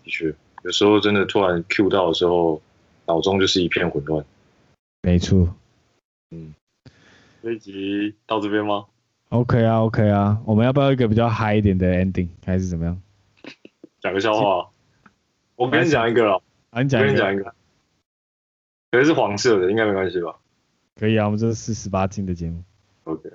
[0.03, 0.35] 的确，
[0.67, 2.61] 有时候真的突然 Q 到的时候，
[3.07, 4.25] 脑中就是一片混乱。
[5.01, 5.55] 没错。
[6.33, 6.53] 嗯，
[7.41, 8.87] 这一集到这边吗
[9.29, 13.01] ？OK 啊，OK 啊，我们要不要一个比较嗨一点的 ending，还是怎么样？
[14.01, 14.69] 讲个笑话。
[15.55, 16.43] 我跟你讲一个了。
[16.71, 17.07] 啊，你讲一个。
[17.07, 17.45] 跟你讲一个。
[18.91, 20.37] 可能是黄色的，应该没关系吧？
[20.97, 22.65] 可以啊，我们这是四十八禁的节目。
[23.05, 23.31] OK。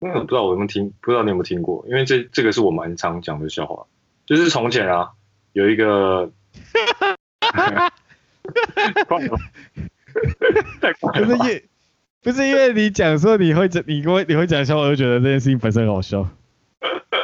[0.00, 1.84] 那我不知道我有没有听，不知道你有没有听过？
[1.86, 3.86] 因为这这个是我蛮常讲的笑话，
[4.26, 5.12] 就是从前啊，
[5.54, 6.30] 有一个。
[11.00, 11.64] 不是因为，
[12.22, 16.28] 不是因为你讲说你会讲，你会你会讲笑话，我就觉得这件事情本身很好笑。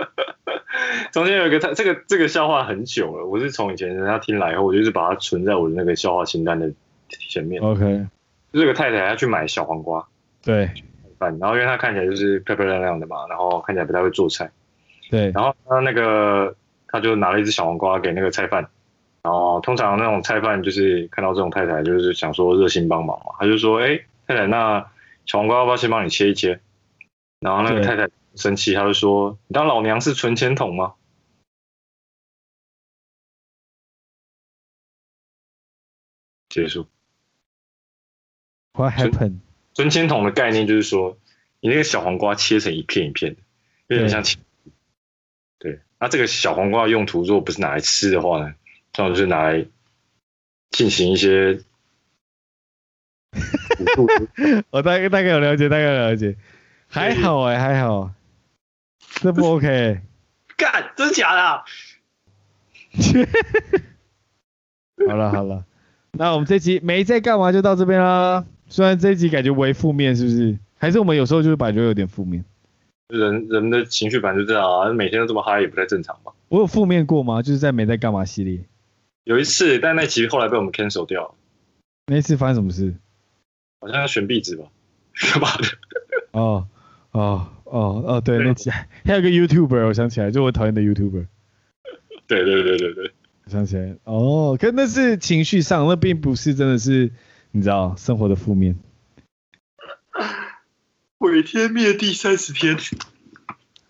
[1.12, 6.72] 中间有一个他这个这个笑话很久了，我是从以前人家听来以后，我就是把它存在我的那个笑话清单的
[7.28, 7.60] 前面。
[7.62, 8.06] OK，
[8.52, 10.06] 就这个太太要去买小黄瓜，
[10.42, 10.70] 对，
[11.18, 14.50] 饭，然后因为她看起来就是漂漂亮亮的嘛，然后看起来不太会做菜，
[15.10, 16.54] 对，然后她那个
[16.92, 18.68] 他就拿了一只小黄瓜给那个菜贩，
[19.22, 24.90] 然后通常那种菜贩就是看到这种太太，就是想说热心帮忙嘛，他就说，哎，太太，那
[25.24, 26.60] 小黄瓜要不要先帮你切一切？
[27.38, 30.94] 然后那个太太生气，他就说，你当老娘是存钱筒吗？
[36.48, 36.88] 结束。
[38.72, 39.38] What happened？
[39.74, 41.16] 存钱筒的概念就是说，
[41.60, 43.40] 你那个小黄瓜切成一片一片的，
[43.86, 44.42] 有点像钱。
[46.00, 46.06] 对。
[46.06, 48.54] 那这个小黄瓜的用途，如果不是拿来吃的话呢，
[48.92, 49.66] 通常就是拿来
[50.70, 51.60] 进行一些。
[54.70, 56.36] 我大概大概有了解，大概有了解。
[56.88, 58.10] 还好哎、欸，还好。
[59.16, 60.02] 这不 OK、欸。
[60.56, 61.62] 干，真假的？
[65.08, 65.64] 好了好了。
[66.12, 68.44] 那我们这集没在干嘛就到这边啦。
[68.68, 70.58] 虽然这一集感觉微负面，是不是？
[70.76, 72.44] 还是我们有时候就是感觉有点负面。
[73.10, 76.32] 人人的情绪反正就这样啊，每天都这么嗨也不太正常吧？
[76.48, 77.42] 我有负面过吗？
[77.42, 78.60] 就是在没在干嘛系列。
[79.24, 81.34] 有一次，但那期后来被我们 cancel 掉了。
[82.06, 82.94] 那一次发生什么事？
[83.80, 84.64] 好像要选壁纸吧？
[85.32, 85.64] 干嘛的？
[86.38, 86.66] 哦
[87.12, 91.26] 哦哦哦，对，那期还有一个 YouTuber，我想起来，就我讨厌的 YouTuber。
[92.26, 93.12] 对对对对对。
[93.46, 97.10] 想起来哦，可那是情绪上，那并不是真的是
[97.50, 98.76] 你知道生活的负面。
[101.20, 102.78] 毁天灭地三十天，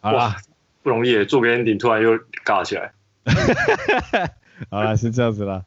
[0.00, 0.36] 好啦，
[0.82, 2.92] 不容易，做个 ending 突然又尬起来。
[4.68, 5.64] 好啦，是这样子啦。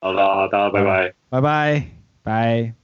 [0.00, 1.86] 好啦，大家拜拜，拜拜，
[2.24, 2.74] 拜。